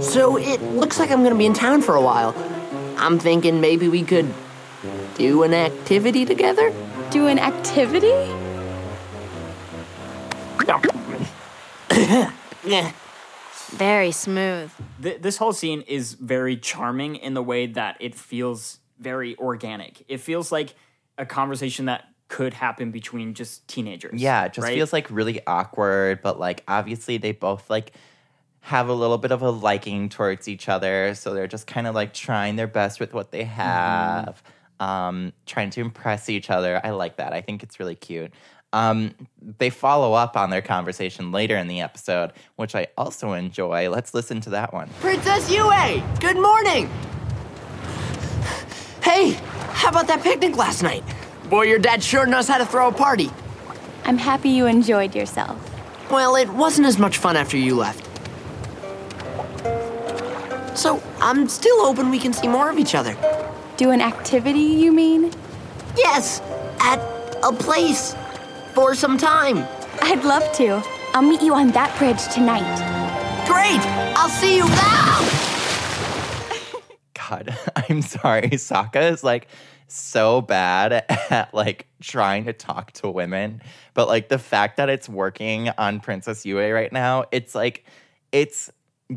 So 0.00 0.38
it 0.38 0.62
looks 0.62 0.98
like 0.98 1.10
I'm 1.10 1.22
gonna 1.22 1.34
be 1.34 1.44
in 1.44 1.52
town 1.52 1.82
for 1.82 1.94
a 1.94 2.00
while. 2.00 2.34
I'm 2.96 3.18
thinking 3.18 3.60
maybe 3.60 3.88
we 3.88 4.04
could 4.04 4.32
do 5.16 5.42
an 5.42 5.52
activity 5.52 6.24
together? 6.24 6.72
Do 7.10 7.26
an 7.26 7.38
activity? 7.38 8.12
Very 13.70 14.12
smooth. 14.12 14.70
Th- 15.02 15.20
this 15.20 15.36
whole 15.36 15.52
scene 15.52 15.82
is 15.82 16.14
very 16.14 16.56
charming 16.56 17.16
in 17.16 17.34
the 17.34 17.42
way 17.42 17.66
that 17.66 17.96
it 18.00 18.14
feels 18.14 18.78
very 18.98 19.36
organic. 19.38 20.04
It 20.08 20.18
feels 20.20 20.52
like 20.52 20.74
a 21.18 21.26
conversation 21.26 21.86
that 21.86 22.11
could 22.32 22.54
happen 22.54 22.90
between 22.90 23.34
just 23.34 23.68
teenagers. 23.68 24.18
Yeah, 24.18 24.46
it 24.46 24.54
just 24.54 24.64
right? 24.64 24.74
feels 24.74 24.90
like 24.90 25.10
really 25.10 25.46
awkward, 25.46 26.22
but 26.22 26.40
like 26.40 26.64
obviously 26.66 27.18
they 27.18 27.32
both 27.32 27.68
like 27.68 27.92
have 28.60 28.88
a 28.88 28.94
little 28.94 29.18
bit 29.18 29.32
of 29.32 29.42
a 29.42 29.50
liking 29.50 30.08
towards 30.08 30.48
each 30.48 30.66
other, 30.66 31.14
so 31.14 31.34
they're 31.34 31.46
just 31.46 31.66
kind 31.66 31.86
of 31.86 31.94
like 31.94 32.14
trying 32.14 32.56
their 32.56 32.66
best 32.66 33.00
with 33.00 33.12
what 33.12 33.32
they 33.32 33.44
have, 33.44 34.42
um, 34.80 35.34
trying 35.44 35.68
to 35.68 35.82
impress 35.82 36.30
each 36.30 36.48
other. 36.48 36.80
I 36.82 36.92
like 36.92 37.18
that. 37.18 37.34
I 37.34 37.42
think 37.42 37.62
it's 37.62 37.78
really 37.78 37.96
cute. 37.96 38.32
Um, 38.72 39.14
they 39.58 39.68
follow 39.68 40.14
up 40.14 40.34
on 40.34 40.48
their 40.48 40.62
conversation 40.62 41.32
later 41.32 41.58
in 41.58 41.66
the 41.66 41.82
episode, 41.82 42.32
which 42.56 42.74
I 42.74 42.86
also 42.96 43.34
enjoy. 43.34 43.90
Let's 43.90 44.14
listen 44.14 44.40
to 44.40 44.50
that 44.50 44.72
one. 44.72 44.88
Princess 45.00 45.50
Yue, 45.50 46.02
good 46.18 46.38
morning. 46.38 46.88
Hey, 49.02 49.32
how 49.72 49.90
about 49.90 50.06
that 50.06 50.22
picnic 50.22 50.56
last 50.56 50.82
night? 50.82 51.04
Boy, 51.52 51.64
your 51.64 51.78
dad 51.78 52.02
sure 52.02 52.24
knows 52.24 52.48
how 52.48 52.56
to 52.56 52.64
throw 52.64 52.88
a 52.88 52.92
party. 52.92 53.28
I'm 54.06 54.16
happy 54.16 54.48
you 54.48 54.64
enjoyed 54.64 55.14
yourself. 55.14 55.58
Well, 56.10 56.34
it 56.34 56.48
wasn't 56.48 56.86
as 56.86 56.98
much 56.98 57.18
fun 57.18 57.36
after 57.36 57.58
you 57.58 57.76
left. 57.76 58.08
So, 60.74 61.02
I'm 61.20 61.46
still 61.50 61.84
hoping 61.84 62.08
we 62.08 62.18
can 62.18 62.32
see 62.32 62.48
more 62.48 62.70
of 62.70 62.78
each 62.78 62.94
other. 62.94 63.14
Do 63.76 63.90
an 63.90 64.00
activity, 64.00 64.60
you 64.60 64.92
mean? 64.92 65.30
Yes, 65.94 66.40
at 66.80 67.00
a 67.42 67.52
place 67.52 68.16
for 68.72 68.94
some 68.94 69.18
time. 69.18 69.66
I'd 70.00 70.24
love 70.24 70.50
to. 70.54 70.82
I'll 71.12 71.20
meet 71.20 71.42
you 71.42 71.52
on 71.52 71.68
that 71.72 71.94
bridge 71.98 72.26
tonight. 72.32 72.64
Great! 73.46 73.82
I'll 74.16 74.30
see 74.30 74.56
you 74.56 74.64
now! 74.64 75.51
God, 77.32 77.56
I'm 77.88 78.02
sorry. 78.02 78.50
Sokka 78.50 79.10
is 79.10 79.24
like 79.24 79.48
so 79.88 80.40
bad 80.40 80.92
at 81.30 81.52
like 81.54 81.86
trying 82.00 82.44
to 82.44 82.52
talk 82.52 82.92
to 82.92 83.08
women, 83.08 83.62
but 83.94 84.08
like 84.08 84.28
the 84.28 84.38
fact 84.38 84.76
that 84.76 84.88
it's 84.88 85.08
working 85.08 85.70
on 85.78 86.00
Princess 86.00 86.44
Yue 86.44 86.58
right 86.72 86.92
now, 86.92 87.24
it's 87.32 87.54
like 87.54 87.84
it's 88.32 88.70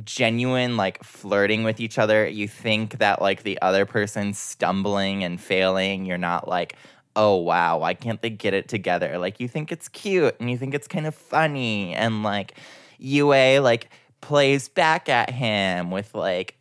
genuine 0.04 0.78
like 0.78 1.04
flirting 1.04 1.64
with 1.64 1.80
each 1.80 1.98
other. 1.98 2.28
You 2.28 2.48
think 2.48 3.00
that 3.00 3.22
like 3.22 3.44
the 3.44 3.62
other 3.62 3.86
person's 3.86 4.38
stumbling 4.38 5.24
and 5.24 5.40
failing. 5.40 6.06
You're 6.06 6.18
not 6.18 6.48
like, 6.48 6.76
oh 7.16 7.36
wow, 7.36 7.80
why 7.80 7.94
can't 7.94 8.22
they 8.22 8.30
get 8.30 8.54
it 8.54 8.68
together? 8.68 9.18
Like 9.18 9.40
you 9.40 9.48
think 9.48 9.72
it's 9.72 9.90
cute 9.90 10.36
and 10.40 10.50
you 10.50 10.58
think 10.58 10.74
it's 10.74 10.88
kind 10.88 11.06
of 11.06 11.16
funny 11.16 11.94
and 11.94 12.24
like 12.24 12.56
Yue 12.98 13.60
like 13.60 13.90
plays 14.22 14.70
back 14.70 15.10
at 15.10 15.30
him 15.30 15.92
with 15.92 16.16
like 16.16 16.56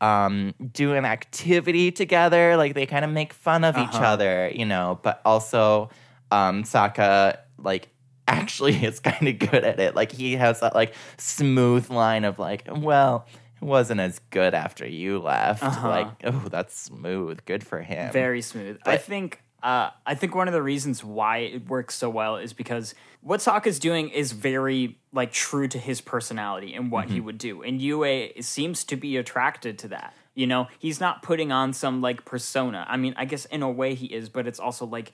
um 0.00 0.54
do 0.72 0.94
an 0.94 1.04
activity 1.04 1.90
together 1.90 2.56
like 2.56 2.74
they 2.74 2.86
kind 2.86 3.04
of 3.04 3.10
make 3.10 3.32
fun 3.32 3.64
of 3.64 3.76
each 3.78 3.94
other 3.94 4.50
you 4.54 4.66
know 4.66 4.98
but 5.02 5.20
also 5.24 5.88
um 6.30 6.62
Sokka 6.64 7.38
like 7.58 7.88
actually 8.28 8.74
is 8.84 9.00
kind 9.00 9.28
of 9.28 9.38
good 9.38 9.64
at 9.64 9.78
it. 9.78 9.94
Like 9.94 10.10
he 10.10 10.36
has 10.36 10.60
that 10.60 10.74
like 10.74 10.94
smooth 11.18 11.90
line 11.90 12.24
of 12.24 12.38
like 12.38 12.66
well 12.70 13.26
it 13.60 13.64
wasn't 13.64 14.00
as 14.00 14.18
good 14.30 14.54
after 14.54 14.86
you 14.86 15.18
left. 15.18 15.62
Like 15.62 16.08
oh 16.24 16.46
that's 16.50 16.74
smooth. 16.74 17.44
Good 17.44 17.62
for 17.64 17.82
him. 17.82 18.12
Very 18.12 18.40
smooth. 18.40 18.78
I 18.86 18.96
think 18.96 19.42
uh, 19.64 19.90
I 20.04 20.14
think 20.14 20.34
one 20.34 20.46
of 20.46 20.52
the 20.52 20.62
reasons 20.62 21.02
why 21.02 21.38
it 21.38 21.68
works 21.70 21.94
so 21.94 22.10
well 22.10 22.36
is 22.36 22.52
because 22.52 22.94
what 23.22 23.40
Sokka's 23.40 23.78
doing 23.78 24.10
is 24.10 24.32
very 24.32 24.98
like 25.10 25.32
true 25.32 25.66
to 25.68 25.78
his 25.78 26.02
personality 26.02 26.74
and 26.74 26.90
what 26.90 27.08
he 27.08 27.18
would 27.18 27.38
do, 27.38 27.62
and 27.62 27.80
Yue 27.80 28.30
seems 28.40 28.84
to 28.84 28.96
be 28.96 29.16
attracted 29.16 29.78
to 29.78 29.88
that. 29.88 30.12
You 30.34 30.46
know, 30.46 30.68
he's 30.78 31.00
not 31.00 31.22
putting 31.22 31.50
on 31.50 31.72
some 31.72 32.02
like 32.02 32.26
persona. 32.26 32.84
I 32.86 32.98
mean, 32.98 33.14
I 33.16 33.24
guess 33.24 33.46
in 33.46 33.62
a 33.62 33.70
way 33.70 33.94
he 33.94 34.06
is, 34.06 34.28
but 34.28 34.46
it's 34.46 34.60
also 34.60 34.84
like 34.84 35.12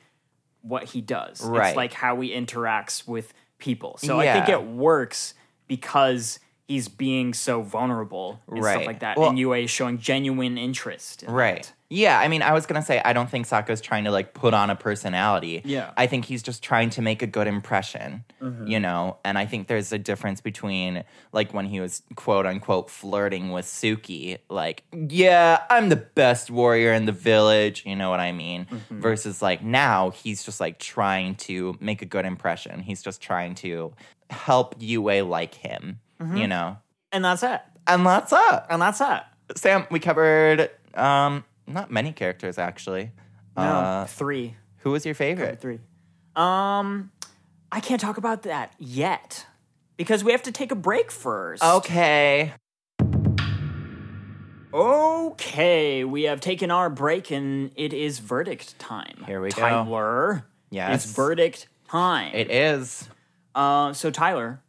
what 0.63 0.83
he 0.85 1.01
does. 1.01 1.41
Right. 1.45 1.69
It's 1.69 1.77
like 1.77 1.93
how 1.93 2.21
he 2.21 2.31
interacts 2.31 3.07
with 3.07 3.33
people. 3.59 3.99
So 3.99 4.19
I 4.19 4.33
think 4.33 4.49
it 4.49 4.65
works 4.65 5.35
because 5.69 6.41
he's 6.71 6.87
being 6.89 7.35
so 7.35 7.63
vulnerable 7.63 8.41
and 8.49 8.63
Right. 8.63 8.75
stuff 8.75 8.87
like 8.87 9.01
that, 9.01 9.17
Well- 9.19 9.31
and 9.31 9.39
Yue 9.39 9.53
is 9.55 9.71
showing 9.71 9.99
genuine 9.99 10.57
interest. 10.57 11.25
in 11.25 11.33
Right. 11.33 11.65
that. 11.65 11.73
Yeah, 11.93 12.21
I 12.21 12.29
mean, 12.29 12.41
I 12.43 12.53
was 12.53 12.67
gonna 12.67 12.83
say 12.83 13.03
I 13.05 13.13
don't 13.13 13.29
think 13.29 13.47
Sokka's 13.49 13.81
trying 13.81 14.05
to 14.05 14.13
like 14.13 14.33
put 14.33 14.55
on 14.55 14.71
a 14.71 14.77
personality. 14.77 15.61
Yeah. 15.65 15.91
I 15.97 16.07
think 16.07 16.25
he's 16.27 16.41
just 16.45 16.63
trying 16.63 16.91
to 16.91 17.03
make 17.03 17.21
a 17.23 17.27
good 17.27 17.49
impression. 17.49 18.23
Mm-hmm. 18.41 18.69
You 18.69 18.79
know, 18.79 19.17
and 19.25 19.37
I 19.37 19.47
think 19.47 19.67
there's 19.67 19.91
a 19.93 19.99
difference 19.99 20.41
between 20.41 21.03
like 21.33 21.53
when 21.53 21.67
he 21.67 21.81
was 21.81 22.03
quote 22.15 22.47
unquote 22.47 22.89
flirting 22.91 23.51
with 23.51 23.67
Suki, 23.67 24.39
like, 24.49 24.85
yeah, 24.93 25.63
I'm 25.69 25.89
the 25.89 25.97
best 25.97 26.49
warrior 26.51 26.93
in 26.93 27.07
the 27.07 27.13
village. 27.31 27.83
You 27.85 27.97
know 27.97 28.11
what 28.11 28.21
I 28.21 28.31
mean? 28.31 28.67
Mm-hmm. 28.71 29.01
Versus 29.01 29.43
like 29.43 29.61
now 29.65 30.11
he's 30.11 30.45
just 30.45 30.61
like 30.61 30.79
trying 30.79 31.35
to 31.51 31.77
make 31.81 32.01
a 32.03 32.07
good 32.07 32.25
impression. 32.25 32.79
He's 32.79 33.03
just 33.03 33.21
trying 33.21 33.57
to 33.57 33.93
help 34.31 34.77
Yue 34.79 35.23
like 35.25 35.55
him. 35.55 35.99
Mm-hmm. 36.21 36.37
You 36.37 36.47
know, 36.49 36.77
And 37.13 37.25
that's 37.25 37.43
it. 37.43 37.61
and 37.87 38.05
that's 38.05 38.33
it. 38.33 38.63
And 38.69 38.81
that's 38.83 39.01
it. 39.01 39.23
Sam, 39.57 39.87
we 39.91 39.99
covered 40.01 40.71
um 40.95 41.45
not 41.67 41.91
many 41.91 42.13
characters 42.13 42.59
actually. 42.59 43.13
No, 43.57 43.63
Uh, 43.63 44.07
three. 44.07 44.57
who 44.79 44.91
was 44.93 45.05
your 45.05 45.15
favorite? 45.15 45.61
Three. 45.61 45.81
Um, 46.37 47.11
I 47.73 47.81
can't 47.81 48.01
talk 48.01 48.17
about 48.19 48.43
that 48.43 48.73
yet 48.79 49.47
because 49.97 50.23
we 50.25 50.33
have 50.33 50.43
to 50.45 50.53
take 50.53 50.71
a 50.73 50.77
break 50.77 51.11
first. 51.11 51.63
Okay. 51.63 52.53
Okay, 54.73 56.05
we 56.05 56.23
have 56.25 56.41
taken 56.41 56.71
our 56.71 56.89
break 56.89 57.31
and 57.33 57.73
it 57.75 57.93
is 57.93 58.21
verdict 58.21 58.79
time. 58.79 59.25
Here 59.27 59.41
we 59.41 59.51
go. 59.51 59.61
Tyler. 59.61 60.45
Yes. 60.71 61.05
It's 61.05 61.13
verdict 61.13 61.67
time. 61.89 62.33
It 62.35 62.51
is. 62.53 63.09
uh, 63.57 63.93
so 63.93 64.11
Tyler, 64.13 64.63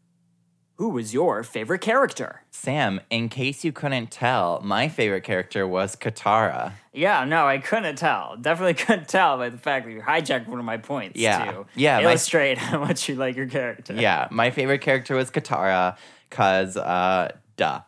who 0.81 0.89
was 0.89 1.13
your 1.13 1.43
favorite 1.43 1.79
character? 1.79 2.41
Sam, 2.49 2.99
in 3.11 3.29
case 3.29 3.63
you 3.63 3.71
couldn't 3.71 4.09
tell, 4.09 4.59
my 4.63 4.89
favorite 4.89 5.21
character 5.23 5.67
was 5.67 5.95
Katara. 5.95 6.71
Yeah, 6.91 7.23
no, 7.23 7.45
I 7.45 7.59
couldn't 7.59 7.97
tell. 7.97 8.35
Definitely 8.41 8.73
couldn't 8.85 9.07
tell 9.07 9.37
by 9.37 9.49
the 9.49 9.59
fact 9.59 9.85
that 9.85 9.91
you 9.91 10.01
hijacked 10.01 10.47
one 10.47 10.57
of 10.57 10.65
my 10.65 10.77
points. 10.77 11.19
Yeah. 11.19 11.51
to 11.51 11.65
Yeah, 11.75 11.97
my- 11.97 12.03
illustrate 12.05 12.57
how 12.69 12.79
much 12.79 13.07
you 13.07 13.13
like 13.13 13.35
your 13.35 13.45
character. 13.45 13.93
Yeah, 13.93 14.27
my 14.31 14.49
favorite 14.49 14.81
character 14.81 15.13
was 15.15 15.29
Katara 15.29 15.97
cuz 16.31 16.75
uh 16.75 17.29
duh. 17.57 17.81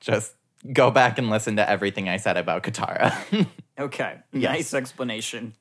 Just 0.00 0.34
go 0.72 0.90
back 0.90 1.18
and 1.18 1.30
listen 1.30 1.54
to 1.54 1.70
everything 1.70 2.08
I 2.08 2.16
said 2.16 2.36
about 2.36 2.64
Katara. 2.64 3.14
Okay. 3.80 4.16
Nice 4.32 4.74
explanation. 4.74 5.54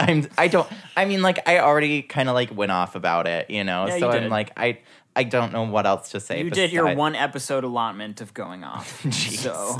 I'm 0.00 0.26
I 0.38 0.48
don't 0.48 0.66
I 0.96 1.04
mean 1.04 1.20
like 1.20 1.46
I 1.46 1.58
already 1.58 2.00
kind 2.00 2.30
of 2.30 2.34
like 2.34 2.50
went 2.56 2.72
off 2.72 2.94
about 2.94 3.26
it, 3.26 3.50
you 3.50 3.62
know. 3.62 3.86
Yeah, 3.86 3.94
you 3.96 4.00
so 4.00 4.10
did. 4.10 4.22
I'm 4.22 4.30
like 4.30 4.52
I 4.56 4.78
I 5.18 5.24
don't 5.24 5.52
know 5.52 5.64
what 5.64 5.84
else 5.84 6.10
to 6.10 6.20
say. 6.20 6.42
You 6.42 6.50
did 6.50 6.70
your 6.72 6.94
one 6.94 7.14
episode 7.16 7.64
allotment 7.64 8.20
of 8.20 8.32
going 8.34 8.62
off. 8.62 9.04
so, 9.12 9.76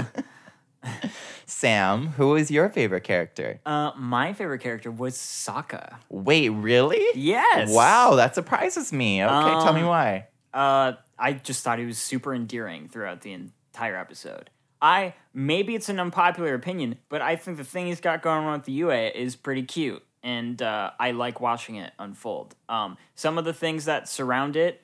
Sam, 1.46 2.08
who 2.08 2.30
was 2.30 2.50
your 2.50 2.68
favorite 2.68 3.04
character? 3.04 3.60
uh, 3.64 3.92
my 3.96 4.32
favorite 4.32 4.60
character 4.60 4.90
was 4.90 5.16
Sokka. 5.16 5.96
Wait, 6.08 6.48
really? 6.50 7.04
Yes. 7.14 7.70
Wow, 7.70 8.16
that 8.16 8.34
surprises 8.34 8.92
me. 8.92 9.22
Okay, 9.24 9.64
tell 9.64 9.72
me 9.72 9.82
Um, 9.82 9.86
why. 9.86 10.26
Uh, 10.52 10.92
I 11.18 11.32
just 11.34 11.62
thought 11.62 11.78
he 11.78 11.84
was 11.84 11.98
super 11.98 12.34
endearing 12.34 12.88
throughout 12.88 13.20
the 13.22 13.32
entire 13.32 13.96
episode. 13.96 14.50
I 14.80 15.14
maybe 15.34 15.74
it's 15.74 15.88
an 15.88 15.98
unpopular 16.00 16.54
opinion, 16.54 16.98
but 17.08 17.20
I 17.22 17.36
think 17.36 17.56
the 17.56 17.64
thing 17.64 17.86
he's 17.86 18.00
got 18.00 18.22
going 18.22 18.44
on 18.44 18.52
with 18.58 18.64
the 18.64 18.72
Yue 18.72 18.90
is 18.90 19.34
pretty 19.34 19.62
cute, 19.64 20.02
and 20.22 20.60
uh, 20.62 20.90
I 21.00 21.10
like 21.12 21.40
watching 21.40 21.76
it 21.76 21.92
unfold. 21.98 22.54
Um, 22.68 22.96
some 23.14 23.38
of 23.38 23.44
the 23.44 23.52
things 23.54 23.86
that 23.86 24.08
surround 24.08 24.54
it 24.56 24.80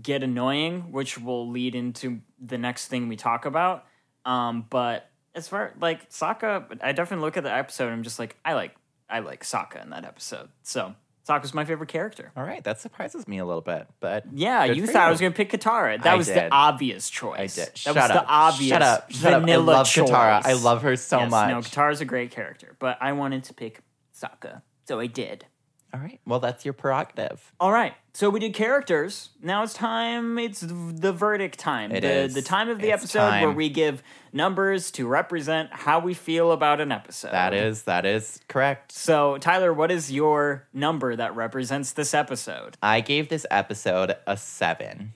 get 0.00 0.22
annoying, 0.22 0.92
which 0.92 1.18
will 1.18 1.48
lead 1.50 1.74
into 1.74 2.20
the 2.40 2.58
next 2.58 2.88
thing 2.88 3.08
we 3.08 3.16
talk 3.16 3.44
about. 3.44 3.84
Um, 4.24 4.66
but 4.70 5.08
as 5.34 5.48
far 5.48 5.74
like 5.80 6.10
Sokka, 6.10 6.78
I 6.82 6.92
definitely 6.92 7.24
look 7.24 7.36
at 7.36 7.42
the 7.42 7.52
episode. 7.52 7.84
and 7.84 7.94
I'm 7.94 8.02
just 8.02 8.18
like, 8.18 8.36
I 8.44 8.54
like, 8.54 8.74
I 9.10 9.20
like 9.20 9.44
Sokka 9.44 9.82
in 9.82 9.90
that 9.90 10.04
episode. 10.04 10.48
So 10.62 10.94
Sokka's 11.28 11.54
my 11.54 11.64
favorite 11.64 11.88
character. 11.88 12.32
All 12.36 12.44
right, 12.44 12.64
that 12.64 12.80
surprises 12.80 13.28
me 13.28 13.38
a 13.38 13.44
little 13.44 13.60
bit, 13.60 13.86
but 14.00 14.24
Yeah, 14.32 14.64
you 14.64 14.86
thought 14.86 15.02
I 15.06 15.10
was 15.10 15.20
going 15.20 15.32
to 15.32 15.36
pick 15.36 15.50
Katara. 15.50 16.02
That 16.02 16.12
I 16.14 16.16
was 16.16 16.26
the 16.26 16.34
did. 16.34 16.48
obvious 16.50 17.10
I 17.10 17.14
choice. 17.14 17.54
did. 17.54 17.66
That 17.66 17.78
Shut 17.78 17.94
was 17.94 18.04
up. 18.04 18.12
the 18.12 18.26
obvious 18.26 18.68
Shut 18.70 18.82
up. 18.82 19.10
Shut 19.10 19.32
up. 19.32 19.36
I 19.36 19.40
vanilla 19.40 19.62
love 19.62 19.86
choice. 19.88 20.10
Katara. 20.10 20.42
I 20.44 20.52
love 20.54 20.82
her 20.82 20.96
so 20.96 21.18
yes, 21.20 21.30
much. 21.30 21.48
No, 21.50 21.58
Katara's 21.58 22.00
a 22.00 22.04
great 22.04 22.30
character, 22.30 22.76
but 22.78 22.98
I 23.00 23.12
wanted 23.12 23.44
to 23.44 23.54
pick 23.54 23.80
Sokka, 24.18 24.62
so 24.86 24.98
I 24.98 25.06
did. 25.06 25.46
All 25.94 26.00
right, 26.00 26.20
well, 26.26 26.40
that's 26.40 26.64
your 26.64 26.72
prerogative. 26.72 27.52
All 27.60 27.72
right, 27.72 27.94
so 28.14 28.30
we 28.30 28.40
did 28.40 28.54
characters. 28.54 29.30
Now 29.42 29.62
it's 29.62 29.74
time. 29.74 30.38
It's 30.38 30.60
the 30.60 31.12
verdict 31.12 31.58
time. 31.58 31.92
It 31.92 32.00
the, 32.00 32.10
is. 32.10 32.34
the 32.34 32.42
time 32.42 32.68
of 32.68 32.78
the 32.78 32.90
It's 32.90 33.04
episode 33.04 33.42
where 33.42 33.50
we 33.50 33.68
give 33.68 34.02
numbers 34.32 34.90
to 34.92 35.06
represent 35.06 35.70
how 35.72 35.98
we 35.98 36.14
feel 36.14 36.52
about 36.52 36.80
an 36.80 36.92
episode. 36.92 37.32
That 37.32 37.52
is 37.52 37.82
that 37.82 38.06
is 38.06 38.40
correct. 38.48 38.92
So, 38.92 39.36
Tyler, 39.38 39.72
what 39.72 39.90
is 39.90 40.10
your 40.10 40.66
number 40.72 41.14
that 41.14 41.36
represents 41.36 41.92
this 41.92 42.14
episode? 42.14 42.76
I 42.82 43.00
gave 43.00 43.28
this 43.28 43.44
episode 43.50 44.16
a 44.26 44.36
seven. 44.36 45.12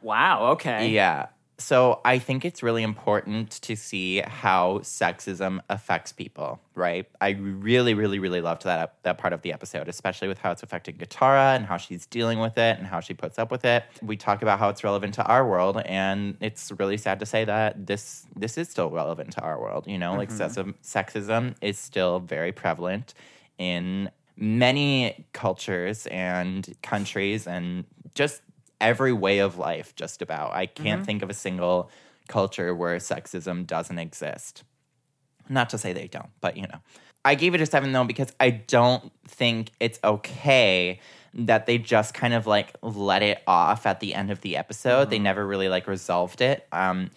Wow. 0.00 0.52
Okay. 0.52 0.88
Yeah. 0.88 1.26
So 1.58 2.00
I 2.04 2.18
think 2.18 2.44
it's 2.44 2.62
really 2.62 2.82
important 2.82 3.50
to 3.62 3.76
see 3.76 4.20
how 4.20 4.80
sexism 4.80 5.60
affects 5.68 6.12
people, 6.12 6.60
right? 6.74 7.06
I 7.20 7.30
really, 7.30 7.94
really, 7.94 8.18
really 8.18 8.40
loved 8.40 8.64
that 8.64 8.94
that 9.04 9.18
part 9.18 9.32
of 9.32 9.42
the 9.42 9.52
episode, 9.52 9.88
especially 9.88 10.26
with 10.26 10.38
how 10.38 10.50
it's 10.50 10.64
affecting 10.64 10.96
Katara 10.96 11.54
and 11.54 11.64
how 11.64 11.76
she's 11.76 12.06
dealing 12.06 12.40
with 12.40 12.58
it 12.58 12.78
and 12.78 12.86
how 12.86 12.98
she 12.98 13.14
puts 13.14 13.38
up 13.38 13.52
with 13.52 13.64
it. 13.64 13.84
We 14.02 14.16
talk 14.16 14.42
about 14.42 14.58
how 14.58 14.68
it's 14.68 14.82
relevant 14.82 15.14
to 15.14 15.24
our 15.24 15.48
world, 15.48 15.80
and 15.86 16.36
it's 16.40 16.72
really 16.72 16.96
sad 16.96 17.20
to 17.20 17.26
say 17.26 17.44
that 17.44 17.86
this 17.86 18.26
this 18.34 18.58
is 18.58 18.68
still 18.68 18.90
relevant 18.90 19.32
to 19.32 19.40
our 19.42 19.60
world. 19.60 19.86
You 19.86 19.98
know, 19.98 20.14
like 20.14 20.30
mm-hmm. 20.30 20.42
sexism, 20.42 20.74
sexism 20.82 21.54
is 21.60 21.78
still 21.78 22.18
very 22.18 22.50
prevalent 22.50 23.14
in 23.58 24.10
many 24.36 25.26
cultures 25.32 26.06
and 26.08 26.74
countries 26.82 27.46
and 27.46 27.84
just 28.14 28.42
every 28.80 29.12
way 29.12 29.38
of 29.38 29.58
life 29.58 29.94
just 29.96 30.22
about. 30.22 30.52
I 30.54 30.66
can't 30.66 31.04
think 31.04 31.22
of 31.22 31.30
a 31.30 31.34
single 31.34 31.90
culture 32.28 32.74
where 32.74 32.96
sexism 32.96 33.66
doesn't 33.66 33.98
exist. 33.98 34.64
Not 35.48 35.70
to 35.70 35.78
say 35.78 35.92
they 35.92 36.08
don't 36.08 36.30
but 36.40 36.56
you 36.56 36.62
know. 36.62 36.80
I 37.24 37.34
gave 37.36 37.54
it 37.54 37.60
a 37.60 37.66
seven 37.66 37.92
though 37.92 38.04
because 38.04 38.32
i 38.38 38.50
don't 38.50 39.10
think 39.26 39.70
it's 39.80 39.98
okay 40.04 41.00
that 41.32 41.66
they 41.66 41.78
just 41.78 42.14
kind 42.14 42.34
of 42.34 42.46
like 42.46 42.76
let 42.82 43.22
it 43.22 43.42
off 43.46 43.86
at 43.86 44.00
the 44.00 44.14
end 44.14 44.30
of 44.30 44.40
the 44.42 44.56
episode. 44.56 45.10
They 45.10 45.18
never 45.18 45.44
really 45.46 45.68
like 45.68 45.86
resolved 45.86 46.40
it. 46.40 46.66
Um 46.70 47.10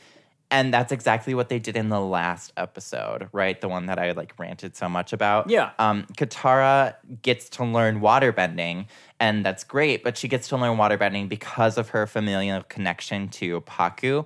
and 0.49 0.73
that's 0.73 0.91
exactly 0.91 1.33
what 1.33 1.49
they 1.49 1.59
did 1.59 1.75
in 1.75 1.89
the 1.89 1.99
last 1.99 2.53
episode, 2.55 3.27
right? 3.33 3.59
The 3.59 3.67
one 3.67 3.87
that 3.87 3.99
I 3.99 4.11
like 4.11 4.33
ranted 4.39 4.75
so 4.75 4.87
much 4.87 5.11
about. 5.11 5.49
Yeah. 5.49 5.71
Um, 5.77 6.05
Katara 6.17 6.95
gets 7.21 7.49
to 7.49 7.65
learn 7.65 7.99
waterbending, 7.99 8.85
and 9.19 9.45
that's 9.45 9.63
great, 9.63 10.03
but 10.03 10.17
she 10.17 10.27
gets 10.27 10.47
to 10.49 10.57
learn 10.57 10.77
waterbending 10.77 11.27
because 11.27 11.77
of 11.77 11.89
her 11.89 12.07
familial 12.07 12.63
connection 12.63 13.27
to 13.29 13.61
Pakku, 13.61 14.25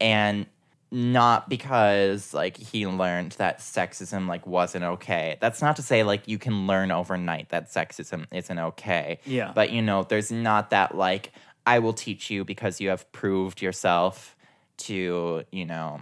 and 0.00 0.46
not 0.90 1.48
because 1.48 2.34
like 2.34 2.58
he 2.58 2.86
learned 2.86 3.32
that 3.32 3.60
sexism 3.60 4.28
like 4.28 4.46
wasn't 4.46 4.84
okay. 4.84 5.38
That's 5.40 5.62
not 5.62 5.76
to 5.76 5.82
say 5.82 6.02
like 6.02 6.28
you 6.28 6.38
can 6.38 6.66
learn 6.66 6.90
overnight 6.90 7.48
that 7.48 7.70
sexism 7.70 8.26
isn't 8.30 8.58
okay. 8.58 9.18
Yeah. 9.24 9.52
But 9.54 9.70
you 9.70 9.80
know, 9.80 10.02
there's 10.02 10.30
not 10.30 10.68
that 10.68 10.94
like 10.94 11.32
I 11.64 11.78
will 11.78 11.94
teach 11.94 12.30
you 12.30 12.44
because 12.44 12.78
you 12.78 12.90
have 12.90 13.10
proved 13.12 13.62
yourself 13.62 14.36
to, 14.78 15.44
you 15.50 15.66
know, 15.66 16.00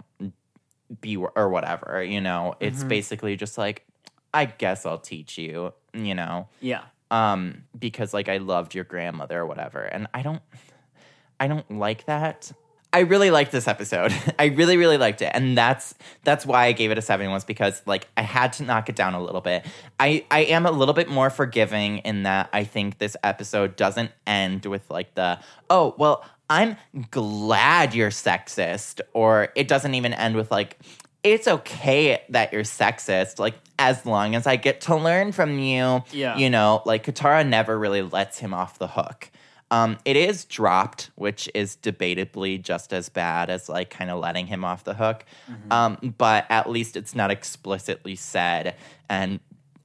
be 0.99 1.17
or 1.17 1.49
whatever, 1.49 2.03
you 2.03 2.21
know. 2.21 2.55
It's 2.59 2.83
basically 2.83 3.35
just 3.35 3.57
like 3.57 3.85
I 4.33 4.45
guess 4.45 4.85
I'll 4.85 4.97
teach 4.99 5.37
you, 5.37 5.73
you 5.93 6.15
know. 6.15 6.47
Yeah. 6.59 6.83
Um 7.09 7.63
because 7.77 8.13
like 8.13 8.29
I 8.29 8.37
loved 8.37 8.75
your 8.75 8.83
grandmother 8.83 9.39
or 9.39 9.45
whatever. 9.45 9.81
And 9.81 10.07
I 10.13 10.21
don't 10.21 10.41
I 11.39 11.47
don't 11.47 11.69
like 11.71 12.05
that. 12.05 12.51
I 12.93 12.99
really 13.01 13.31
liked 13.31 13.51
this 13.51 13.67
episode. 13.67 14.13
I 14.39 14.45
really, 14.45 14.77
really 14.77 14.97
liked 14.97 15.21
it, 15.21 15.31
and 15.33 15.57
that's 15.57 15.95
that's 16.23 16.45
why 16.45 16.65
I 16.65 16.71
gave 16.73 16.91
it 16.91 16.97
a 16.97 17.01
seven. 17.01 17.31
Was 17.31 17.45
because 17.45 17.81
like 17.85 18.07
I 18.17 18.21
had 18.21 18.53
to 18.53 18.63
knock 18.63 18.89
it 18.89 18.95
down 18.95 19.13
a 19.13 19.21
little 19.21 19.41
bit. 19.41 19.65
I 19.99 20.25
I 20.29 20.41
am 20.41 20.65
a 20.65 20.71
little 20.71 20.93
bit 20.93 21.09
more 21.09 21.29
forgiving 21.29 21.99
in 21.99 22.23
that 22.23 22.49
I 22.51 22.63
think 22.63 22.97
this 22.97 23.15
episode 23.23 23.75
doesn't 23.75 24.11
end 24.27 24.65
with 24.65 24.89
like 24.89 25.15
the 25.15 25.39
oh 25.69 25.95
well 25.97 26.25
I'm 26.49 26.75
glad 27.11 27.95
you're 27.95 28.09
sexist, 28.09 28.99
or 29.13 29.49
it 29.55 29.69
doesn't 29.69 29.95
even 29.95 30.13
end 30.13 30.35
with 30.35 30.51
like 30.51 30.77
it's 31.23 31.47
okay 31.47 32.21
that 32.29 32.51
you're 32.51 32.63
sexist, 32.63 33.39
like 33.39 33.55
as 33.79 34.05
long 34.05 34.35
as 34.35 34.47
I 34.47 34.57
get 34.57 34.81
to 34.81 34.95
learn 34.95 35.31
from 35.31 35.59
you. 35.59 36.03
Yeah. 36.11 36.35
you 36.37 36.49
know, 36.49 36.81
like 36.85 37.05
Katara 37.05 37.47
never 37.47 37.77
really 37.79 38.01
lets 38.01 38.39
him 38.39 38.53
off 38.53 38.79
the 38.79 38.87
hook. 38.87 39.29
Um, 39.71 39.97
it 40.03 40.17
is 40.17 40.43
dropped, 40.43 41.11
which 41.15 41.49
is 41.55 41.77
debatably 41.81 42.61
just 42.61 42.91
as 42.91 43.07
bad 43.07 43.49
as 43.49 43.69
like 43.69 43.89
kind 43.89 44.11
of 44.11 44.19
letting 44.19 44.47
him 44.47 44.65
off 44.65 44.83
the 44.83 44.93
hook. 44.93 45.25
Um, 45.71 46.13
but 46.17 46.45
at 46.49 46.69
least 46.69 46.97
it's 46.97 47.15
not 47.15 47.31
explicitly 47.31 48.17
said, 48.17 48.75
and 49.09 49.39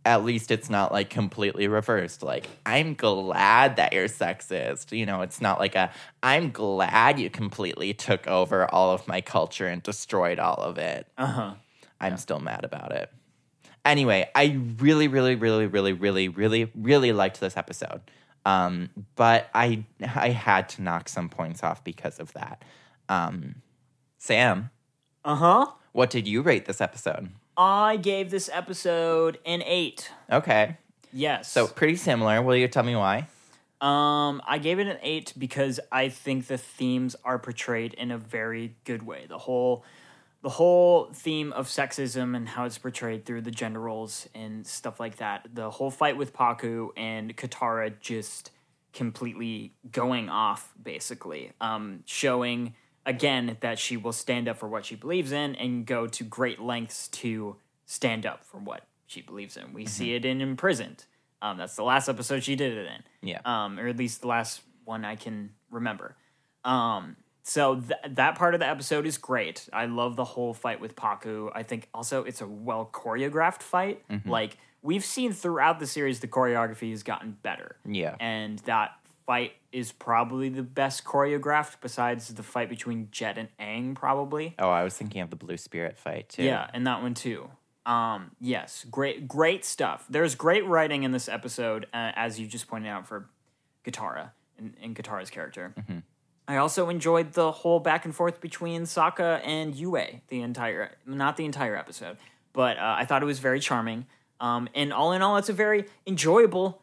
at 0.05 0.25
least 0.25 0.51
it's 0.51 0.69
not 0.69 0.93
like 0.93 1.09
completely 1.09 1.69
reversed. 1.69 2.23
Like, 2.23 2.49
I'm 2.67 2.95
glad 2.95 3.77
that 3.77 3.93
you're 3.93 4.09
sexist. 4.09 4.97
You 4.97 5.07
know, 5.07 5.23
it's 5.23 5.41
not 5.41 5.61
like 5.61 5.77
a, 5.77 5.93
I'm 6.23 6.51
glad 6.51 7.21
you 7.21 7.31
completely 7.31 7.95
took 7.95 8.27
over 8.27 8.73
all 8.73 8.91
of 8.91 9.07
my 9.07 9.21
culture 9.21 9.69
and 9.69 9.83
destroyed 9.83 10.41
all 10.41 10.57
of 10.57 10.79
it. 10.79 11.07
Uh 11.17 11.27
huh. 11.27 11.55
I'm 12.01 12.17
still 12.19 12.41
mad 12.41 12.65
about 12.65 12.93
it. 12.93 13.11
Anyway, 13.85 14.29
I 14.35 14.59
really, 14.79 15.07
really, 15.07 15.37
really, 15.37 15.67
really, 15.67 15.93
really, 15.93 16.29
really, 16.29 16.71
really 16.75 17.13
liked 17.13 17.41
this 17.41 17.57
episode. 17.57 18.01
Um, 18.47 18.89
but 19.17 19.51
I 19.55 19.85
I 20.15 20.31
had 20.31 20.69
to 20.71 20.83
knock 20.83 21.09
some 21.11 21.29
points 21.29 21.63
off 21.63 21.83
because 21.85 22.19
of 22.21 22.33
that. 22.35 22.63
Um, 23.09 23.57
Sam, 24.19 24.71
Uh 25.25 25.35
huh. 25.35 25.67
what 25.93 26.09
did 26.11 26.27
you 26.27 26.41
rate 26.43 26.65
this 26.67 26.81
episode? 26.81 27.31
I 27.57 27.97
gave 27.97 28.31
this 28.31 28.49
episode 28.53 29.39
an 29.45 29.63
eight. 29.67 30.11
Okay, 30.31 30.77
Yes. 31.13 31.51
so 31.51 31.67
pretty 31.67 31.97
similar. 31.97 32.41
Will 32.41 32.57
you 32.57 32.69
tell 32.69 32.83
me 32.85 32.95
why? 32.95 33.27
Um, 33.81 34.41
I 34.47 34.59
gave 34.59 34.79
it 34.79 34.87
an 34.87 34.99
eight 35.03 35.33
because 35.37 35.81
I 35.93 36.09
think 36.09 36.47
the 36.47 36.57
themes 36.59 37.15
are 37.25 37.39
portrayed 37.39 37.95
in 37.95 38.11
a 38.11 38.19
very 38.19 38.75
good 38.85 39.03
way. 39.05 39.27
The 39.29 39.39
whole, 39.39 39.85
the 40.47 40.51
whole 40.51 41.09
theme 41.13 41.53
of 41.55 41.67
sexism 41.67 42.37
and 42.37 42.49
how 42.49 42.65
it's 42.67 42.79
portrayed 42.79 43.25
through 43.25 43.41
the 43.41 43.51
gender 43.51 43.81
roles 43.81 44.29
and 44.33 44.65
stuff 44.65 45.01
like 45.01 45.17
that. 45.17 45.45
The 45.53 45.71
whole 45.71 45.91
fight 45.91 46.17
with 46.17 46.33
Pakku 46.33 46.91
and 46.97 47.37
Katara 47.37 47.93
just 48.01 48.53
completely 48.93 49.75
going 49.91 50.29
off, 50.29 50.73
basically, 50.81 51.51
um, 51.61 52.05
showing 52.07 52.77
again 53.05 53.57
that 53.59 53.81
she 53.81 53.97
will 53.97 54.13
stand 54.13 54.47
up 54.49 54.57
for 54.57 54.69
what 54.69 54.85
she 54.85 54.95
believes 54.95 55.33
in 55.33 55.57
and 55.57 55.85
go 55.85 56.07
to 56.07 56.23
great 56.23 56.61
lengths 56.61 57.09
to 57.09 57.57
stand 57.85 58.25
up 58.25 58.45
for 58.45 58.59
what 58.59 58.85
she 59.09 59.23
believes 59.23 59.57
in. 59.57 59.73
We 59.73 59.85
see 59.85 60.15
it 60.15 60.25
in 60.25 60.41
Imprisoned. 60.41 61.07
Um, 61.43 61.59
that's 61.59 61.75
the 61.75 61.83
last 61.83 62.09
episode 62.09 62.45
she 62.45 62.55
did 62.55 62.73
it 62.73 62.87
in 62.87 63.29
Yeah. 63.31 63.41
um, 63.45 63.81
or 63.81 63.89
at 63.89 63.97
least 63.97 64.21
the 64.21 64.29
last 64.29 64.63
one 64.85 65.05
I 65.05 65.17
can 65.17 65.51
remember. 65.73 66.15
Um, 66.65 67.17
so 67.49 67.77
th- 67.77 67.93
that 68.17 68.35
part 68.35 68.55
of 68.55 68.61
the 68.61 68.67
episode 68.67 69.07
is 69.07 69.19
great. 69.19 69.69
I 69.73 69.87
love 69.87 70.17
the 70.17 70.25
whole 70.25 70.53
fight 70.53 70.81
with 70.81 70.97
Pakku. 70.97 71.51
I 71.55 71.63
think 71.63 71.89
also 71.95 72.25
it's 72.25 72.41
a 72.41 72.47
well 72.47 72.91
choreographed 72.93 73.63
fight. 73.63 74.03
Like 74.25 74.57
we've 74.83 75.05
seen 75.05 75.33
throughout 75.33 75.79
the 75.79 75.87
series, 75.87 76.19
the 76.21 76.27
choreography 76.29 76.91
has 76.91 77.03
gotten 77.05 77.37
better. 77.43 77.77
Yeah. 77.85 78.17
and 78.19 78.59
that 78.61 78.91
fight 79.27 79.53
is 79.73 79.93
probably 79.93 80.49
the 80.49 80.63
best 80.63 81.05
choreographed 81.05 81.77
besides 81.81 82.29
the 82.35 82.43
fight 82.43 82.69
between 82.69 83.09
Jet 83.11 83.37
and 83.39 83.49
Aang, 83.61 83.95
probably. 83.95 84.55
Oh, 84.59 84.69
I 84.69 84.83
was 84.85 84.97
thinking 84.97 85.21
of 85.21 85.31
the 85.31 85.37
Blue 85.37 85.57
Spirit 85.57 85.99
fight 85.99 86.29
too. 86.29 86.45
Yeah, 86.45 86.69
and 86.75 86.87
that 86.87 87.01
one 87.03 87.15
too. 87.15 87.49
Um, 87.85 88.33
yes, 88.41 88.85
great, 88.91 89.29
great 89.29 89.65
stuff. 89.65 90.05
There's 90.11 90.35
great 90.35 90.67
writing 90.67 91.05
in 91.05 91.13
this 91.13 91.29
episode, 91.29 91.87
uh, 91.95 92.11
as 92.17 92.41
you 92.41 92.47
just 92.49 92.67
pointed 92.67 92.89
out 92.89 93.07
for 93.07 93.29
Katara 93.85 94.31
and, 94.59 94.75
and 94.83 94.97
Katara's 94.97 95.31
character. 95.31 95.75
I 96.49 96.57
also 96.57 96.89
enjoyed 96.89 97.33
the 97.33 97.51
whole 97.51 97.81
back 97.81 98.05
and 98.05 98.15
forth 98.15 98.41
between 98.41 98.83
Sokka 98.83 99.41
and 99.45 99.75
Yue 99.75 100.21
the 100.29 100.43
entire, 100.43 100.93
not 101.05 101.37
the 101.37 101.45
entire 101.45 101.77
episode, 101.77 102.19
but 102.53 102.79
uh, 102.79 102.95
I 102.99 103.05
thought 103.05 103.23
it 103.23 103.27
was 103.27 103.41
very 103.41 103.61
charming. 103.61 104.07
Um, 104.41 104.69
and 104.75 104.93
all 104.93 105.13
in 105.13 105.23
all, 105.23 105.37
it's 105.39 105.49
a 105.49 105.55
very 105.55 105.87
enjoyable 106.07 106.83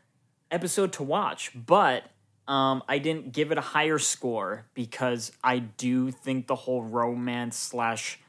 episode 0.52 0.92
to 0.94 1.04
watch. 1.04 1.52
But 1.56 2.04
um, 2.48 2.84
I 2.90 2.98
didn't 2.98 3.32
give 3.32 3.52
it 3.52 3.58
a 3.58 3.62
higher 3.62 4.00
score 4.00 4.66
because 4.74 5.32
I 5.44 5.60
do 5.60 6.12
think 6.12 6.48
the 6.48 6.56
whole 6.56 6.84
romance 6.84 7.56
slash 7.58 8.20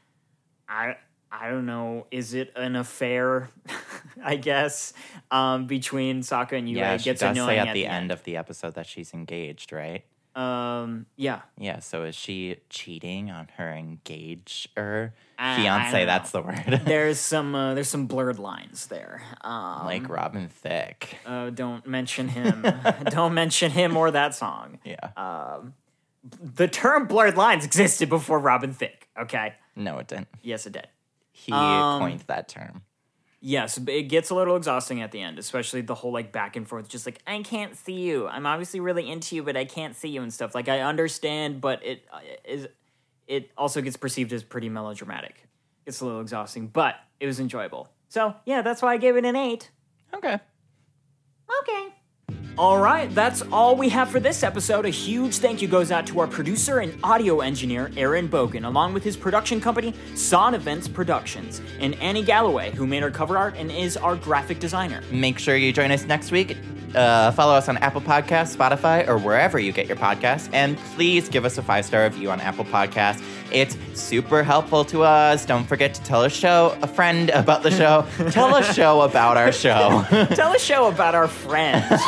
I 0.69 0.95
I 1.31 1.49
don't 1.49 1.65
know. 1.65 2.07
Is 2.11 2.33
it 2.33 2.53
an 2.55 2.77
affair? 2.77 3.49
I 4.23 4.37
guess 4.37 4.93
um, 5.31 5.67
between 5.67 6.21
Sokka 6.21 6.53
and 6.53 6.69
Yue 6.69 6.77
Yeah, 6.77 6.95
she 6.95 7.05
gets 7.05 7.19
does 7.19 7.35
annoying 7.35 7.57
say 7.57 7.59
at, 7.59 7.67
at 7.67 7.73
the 7.73 7.87
end 7.87 8.11
of 8.11 8.23
the 8.23 8.37
episode 8.37 8.75
that 8.75 8.87
she's 8.87 9.13
engaged, 9.13 9.73
right? 9.73 10.05
Um, 10.35 11.05
yeah, 11.15 11.41
Yeah, 11.57 11.79
so 11.79 12.03
is 12.03 12.13
she 12.15 12.57
cheating 12.69 13.31
on 13.31 13.47
her 13.57 13.71
engager? 13.73 15.11
I- 15.37 15.53
I 15.53 15.55
Fiance, 15.61 16.05
that's 16.05 16.31
the 16.31 16.41
word. 16.41 16.81
there's 16.85 17.19
some 17.19 17.55
uh, 17.55 17.73
there's 17.73 17.89
some 17.89 18.05
blurred 18.07 18.39
lines 18.39 18.87
there. 18.87 19.21
Um, 19.41 19.85
like 19.85 20.07
Robin 20.09 20.47
Thicke. 20.49 21.15
uh, 21.25 21.49
don't 21.51 21.85
mention 21.87 22.27
him. 22.39 22.65
don't 23.05 23.33
mention 23.33 23.71
him 23.71 23.95
or 23.97 24.11
that 24.11 24.35
song. 24.35 24.79
Yeah. 24.83 25.09
Um, 25.17 25.73
The 26.41 26.67
term 26.67 27.07
blurred 27.07 27.37
lines 27.37 27.65
existed 27.65 28.09
before 28.09 28.39
Robin 28.39 28.73
Thicke. 28.73 29.07
Okay, 29.17 29.53
no, 29.75 29.99
it 29.99 30.07
didn't. 30.07 30.27
yes, 30.41 30.65
it 30.65 30.73
did. 30.73 30.87
He 31.31 31.51
Um, 31.51 31.99
coined 31.99 32.23
that 32.27 32.47
term. 32.47 32.81
Yes, 33.47 33.77
it 33.77 34.09
gets 34.09 34.31
a 34.31 34.35
little 34.35 34.55
exhausting 34.55 35.03
at 35.03 35.11
the 35.11 35.21
end, 35.21 35.37
especially 35.37 35.81
the 35.81 35.93
whole 35.93 36.11
like 36.11 36.31
back 36.31 36.55
and 36.55 36.67
forth, 36.67 36.89
just 36.89 37.05
like 37.05 37.21
I 37.27 37.43
can't 37.43 37.75
see 37.75 37.93
you. 37.93 38.27
I'm 38.27 38.47
obviously 38.47 38.79
really 38.79 39.07
into 39.07 39.35
you, 39.35 39.43
but 39.43 39.55
I 39.55 39.65
can't 39.65 39.95
see 39.95 40.09
you 40.09 40.23
and 40.23 40.33
stuff. 40.33 40.55
Like 40.55 40.67
I 40.67 40.79
understand, 40.79 41.61
but 41.61 41.85
it 41.85 42.05
uh, 42.11 42.65
it 43.27 43.51
also 43.55 43.83
gets 43.83 43.97
perceived 43.97 44.33
as 44.33 44.41
pretty 44.41 44.67
melodramatic. 44.67 45.47
It's 45.85 46.01
a 46.01 46.05
little 46.05 46.21
exhausting, 46.21 46.69
but 46.69 46.95
it 47.19 47.27
was 47.27 47.39
enjoyable. 47.39 47.87
So 48.09 48.33
yeah, 48.47 48.63
that's 48.63 48.81
why 48.81 48.93
I 48.93 48.97
gave 48.97 49.15
it 49.15 49.25
an 49.25 49.35
eight. 49.35 49.69
Okay. 50.11 50.39
Okay. 51.61 51.93
All 52.57 52.79
right, 52.79 53.13
that's 53.13 53.41
all 53.51 53.75
we 53.75 53.89
have 53.89 54.09
for 54.09 54.21
this 54.21 54.41
episode. 54.41 54.85
A 54.85 54.89
huge 54.89 55.39
thank 55.39 55.61
you 55.61 55.67
goes 55.67 55.91
out 55.91 56.07
to 56.07 56.21
our 56.21 56.27
producer 56.27 56.79
and 56.79 56.97
audio 57.03 57.41
engineer, 57.41 57.91
Aaron 57.97 58.29
Bogan, 58.29 58.65
along 58.65 58.93
with 58.93 59.03
his 59.03 59.17
production 59.17 59.59
company, 59.59 59.93
Son 60.13 60.53
Events 60.53 60.87
Productions, 60.87 61.61
and 61.81 61.95
Annie 61.95 62.23
Galloway, 62.23 62.71
who 62.71 62.87
made 62.87 63.03
our 63.03 63.11
cover 63.11 63.37
art 63.37 63.55
and 63.57 63.69
is 63.69 63.97
our 63.97 64.15
graphic 64.15 64.59
designer. 64.59 65.03
Make 65.11 65.37
sure 65.37 65.57
you 65.57 65.73
join 65.73 65.91
us 65.91 66.05
next 66.05 66.31
week. 66.31 66.55
Uh, 66.95 67.31
follow 67.31 67.53
us 67.53 67.67
on 67.69 67.77
Apple 67.77 68.01
Podcasts, 68.01 68.55
Spotify, 68.55 69.07
or 69.07 69.17
wherever 69.17 69.59
you 69.59 69.71
get 69.71 69.87
your 69.87 69.97
podcasts. 69.97 70.49
And 70.53 70.77
please 70.95 71.29
give 71.29 71.45
us 71.45 71.57
a 71.57 71.61
five 71.61 71.85
star 71.85 72.03
review 72.03 72.31
on 72.31 72.39
Apple 72.41 72.65
Podcasts. 72.65 73.23
It's 73.51 73.77
super 73.93 74.43
helpful 74.43 74.83
to 74.85 75.03
us. 75.03 75.45
Don't 75.45 75.65
forget 75.65 75.93
to 75.93 76.03
tell 76.03 76.23
a 76.23 76.29
show, 76.29 76.77
a 76.81 76.87
friend 76.87 77.29
about 77.29 77.63
the 77.63 77.71
show. 77.71 78.05
tell 78.31 78.55
a 78.55 78.63
show 78.63 79.01
about 79.01 79.37
our 79.37 79.51
show. 79.51 80.03
Tell 80.35 80.53
a 80.53 80.59
show 80.59 80.87
about 80.89 81.15
our 81.15 81.27
friends. 81.27 82.01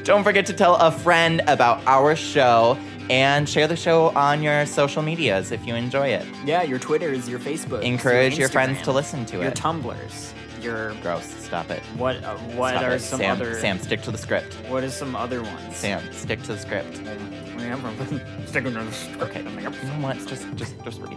Don't 0.04 0.24
forget 0.24 0.46
to 0.46 0.52
tell 0.52 0.76
a 0.76 0.90
friend 0.90 1.42
about 1.46 1.80
our 1.86 2.16
show 2.16 2.78
and 3.10 3.48
share 3.48 3.68
the 3.68 3.76
show 3.76 4.08
on 4.10 4.42
your 4.42 4.66
social 4.66 5.02
medias 5.02 5.52
if 5.52 5.66
you 5.66 5.74
enjoy 5.74 6.08
it. 6.08 6.26
yeah, 6.44 6.62
your 6.62 6.78
Twitters, 6.78 7.28
your 7.28 7.38
Facebook. 7.38 7.82
Encourage 7.82 8.38
your 8.38 8.48
friends 8.48 8.82
to 8.82 8.92
listen 8.92 9.24
to 9.26 9.36
Your 9.36 9.44
it. 9.44 9.46
Your 9.46 9.52
Tumblrs. 9.52 10.32
Your 10.60 10.94
Gross. 11.02 11.24
Stop 11.44 11.70
it. 11.70 11.82
what? 11.96 12.22
Uh, 12.22 12.36
what 12.56 12.72
Stop 12.72 12.82
are 12.84 12.94
it. 12.94 13.00
some 13.00 13.18
Sam, 13.20 13.32
other? 13.32 13.58
Sam, 13.60 13.78
stick 13.78 14.02
to 14.02 14.10
the 14.10 14.18
script. 14.18 14.54
What 14.68 14.84
are 14.84 14.90
some 14.90 15.14
other 15.16 15.42
ones? 15.42 15.76
Sam, 15.76 16.02
stick 16.12 16.42
to 16.42 16.54
the 16.54 16.58
script. 16.58 17.00
Stick 18.46 18.64
another 18.64 18.90
Okay, 19.20 19.40
you 19.40 19.50
know 19.50 19.70
what? 20.00 20.16
Just, 20.26 20.46
just, 20.54 20.74
just 20.84 21.00
read. 21.00 21.16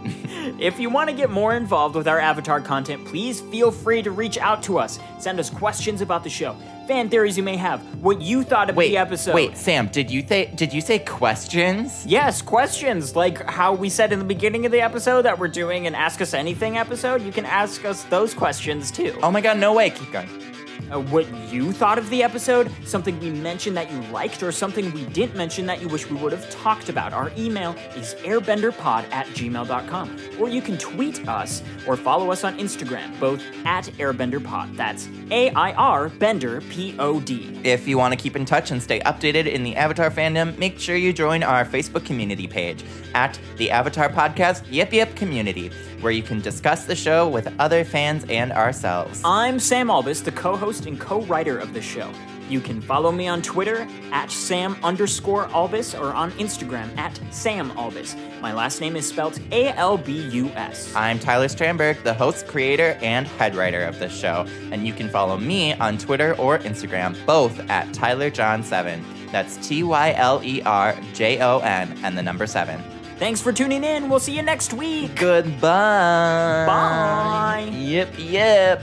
If 0.60 0.80
you 0.80 0.90
want 0.90 1.08
to 1.10 1.16
get 1.16 1.30
more 1.30 1.54
involved 1.54 1.94
with 1.94 2.08
our 2.08 2.18
Avatar 2.18 2.60
content, 2.60 3.06
please 3.06 3.40
feel 3.40 3.70
free 3.70 4.02
to 4.02 4.10
reach 4.10 4.36
out 4.36 4.62
to 4.64 4.78
us. 4.78 4.98
Send 5.18 5.38
us 5.38 5.48
questions 5.48 6.00
about 6.00 6.24
the 6.24 6.30
show, 6.30 6.56
fan 6.90 7.08
theories 7.08 7.36
you 7.36 7.44
may 7.44 7.56
have, 7.56 7.80
what 8.02 8.20
you 8.20 8.42
thought 8.42 8.68
of 8.68 8.74
wait, 8.74 8.88
the 8.88 8.96
episode. 8.96 9.32
wait, 9.32 9.56
Sam, 9.56 9.86
did 9.86 10.10
you 10.10 10.26
say 10.26 10.46
did 10.56 10.72
you 10.72 10.80
say 10.80 10.98
questions? 10.98 12.04
Yes, 12.04 12.42
questions 12.42 13.14
like 13.14 13.48
how 13.48 13.74
we 13.74 13.88
said 13.88 14.12
in 14.12 14.18
the 14.18 14.24
beginning 14.24 14.66
of 14.66 14.72
the 14.72 14.80
episode 14.80 15.22
that 15.22 15.38
we're 15.38 15.46
doing 15.46 15.86
an 15.86 15.94
Ask 15.94 16.20
Us 16.20 16.34
Anything 16.34 16.78
episode. 16.78 17.22
You 17.22 17.30
can 17.30 17.46
ask 17.46 17.84
us 17.84 18.02
those 18.04 18.34
questions 18.34 18.90
too. 18.90 19.16
Oh 19.22 19.30
my 19.30 19.40
god, 19.40 19.58
no 19.58 19.72
way. 19.72 19.90
Keep 19.90 20.10
going. 20.10 20.49
Uh, 20.90 21.00
what 21.00 21.26
you 21.50 21.72
thought 21.72 21.98
of 21.98 22.08
the 22.10 22.22
episode, 22.22 22.70
something 22.84 23.18
we 23.20 23.30
mentioned 23.30 23.76
that 23.76 23.90
you 23.90 24.00
liked, 24.12 24.42
or 24.42 24.52
something 24.52 24.92
we 24.92 25.04
didn't 25.06 25.36
mention 25.36 25.66
that 25.66 25.80
you 25.80 25.88
wish 25.88 26.08
we 26.08 26.16
would 26.16 26.32
have 26.32 26.48
talked 26.50 26.88
about. 26.88 27.12
Our 27.12 27.32
email 27.36 27.74
is 27.96 28.14
airbenderpod 28.16 29.10
at 29.12 29.26
gmail.com. 29.28 30.16
Or 30.38 30.48
you 30.48 30.62
can 30.62 30.78
tweet 30.78 31.26
us 31.28 31.62
or 31.86 31.96
follow 31.96 32.30
us 32.30 32.44
on 32.44 32.58
Instagram, 32.58 33.18
both 33.18 33.42
at 33.64 33.84
airbenderpod. 33.98 34.76
That's 34.76 35.08
A 35.30 35.50
I 35.50 35.72
R 35.72 36.08
Bender 36.08 36.60
P 36.62 36.94
O 36.98 37.20
D. 37.20 37.60
If 37.64 37.88
you 37.88 37.98
want 37.98 38.12
to 38.12 38.18
keep 38.18 38.36
in 38.36 38.44
touch 38.44 38.70
and 38.70 38.82
stay 38.82 39.00
updated 39.00 39.46
in 39.46 39.62
the 39.62 39.76
Avatar 39.76 40.10
fandom, 40.10 40.56
make 40.58 40.78
sure 40.78 40.96
you 40.96 41.12
join 41.12 41.42
our 41.42 41.64
Facebook 41.64 42.04
community 42.04 42.46
page 42.46 42.84
at 43.14 43.38
the 43.56 43.70
Avatar 43.70 44.08
Podcast 44.08 44.62
Yip 44.70 44.92
Yip 44.92 45.14
Community, 45.16 45.68
where 46.00 46.12
you 46.12 46.22
can 46.22 46.40
discuss 46.40 46.84
the 46.84 46.94
show 46.94 47.28
with 47.28 47.52
other 47.58 47.84
fans 47.84 48.24
and 48.28 48.52
ourselves. 48.52 49.20
I'm 49.24 49.58
Sam 49.58 49.90
Albus, 49.90 50.20
the 50.20 50.32
co 50.32 50.56
host 50.56 50.69
and 50.78 51.00
co 51.00 51.22
writer 51.22 51.58
of 51.58 51.74
the 51.74 51.82
show. 51.82 52.12
You 52.48 52.60
can 52.60 52.80
follow 52.80 53.12
me 53.12 53.28
on 53.28 53.42
Twitter 53.42 53.86
at 54.12 54.30
Sam 54.30 54.76
underscore 54.82 55.46
Albus 55.50 55.94
or 55.94 56.12
on 56.12 56.30
Instagram 56.32 56.96
at 56.96 57.18
Sam 57.30 57.70
Albus. 57.76 58.16
My 58.40 58.52
last 58.52 58.80
name 58.80 58.96
is 58.96 59.08
spelled 59.08 59.40
A 59.52 59.68
L 59.76 59.98
B 59.98 60.28
U 60.30 60.48
S. 60.50 60.94
I'm 60.94 61.18
Tyler 61.18 61.46
Strandberg, 61.48 62.02
the 62.04 62.14
host, 62.14 62.46
creator, 62.46 62.98
and 63.02 63.26
head 63.26 63.54
writer 63.54 63.82
of 63.82 63.98
this 63.98 64.16
show, 64.16 64.46
and 64.70 64.86
you 64.86 64.92
can 64.92 65.08
follow 65.08 65.36
me 65.36 65.74
on 65.74 65.98
Twitter 65.98 66.36
or 66.38 66.58
Instagram, 66.60 67.16
both 67.26 67.58
at 67.68 67.86
TylerJon7. 67.88 69.30
That's 69.32 69.56
T 69.66 69.82
Y 69.82 70.12
L 70.16 70.40
E 70.44 70.62
R 70.62 70.96
J 71.14 71.40
O 71.40 71.58
N 71.58 71.98
and 72.02 72.16
the 72.16 72.22
number 72.22 72.46
seven. 72.46 72.80
Thanks 73.20 73.40
for 73.40 73.52
tuning 73.52 73.84
in. 73.84 74.08
We'll 74.08 74.18
see 74.18 74.34
you 74.34 74.42
next 74.42 74.72
week. 74.72 75.14
Goodbye. 75.14 76.64
Bye. 76.66 77.70
Yep, 77.74 78.14
yip. 78.18 78.82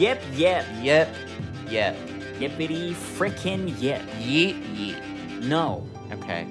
Yip, 0.00 0.22
yep, 0.32 0.64
yep, 0.80 1.14
yep. 1.68 1.94
Yippity 2.38 2.94
frickin' 2.94 3.68
yip. 3.78 4.00
Yeet, 4.18 4.56
yeet. 4.74 5.42
No. 5.42 5.86
Okay. 6.10 6.46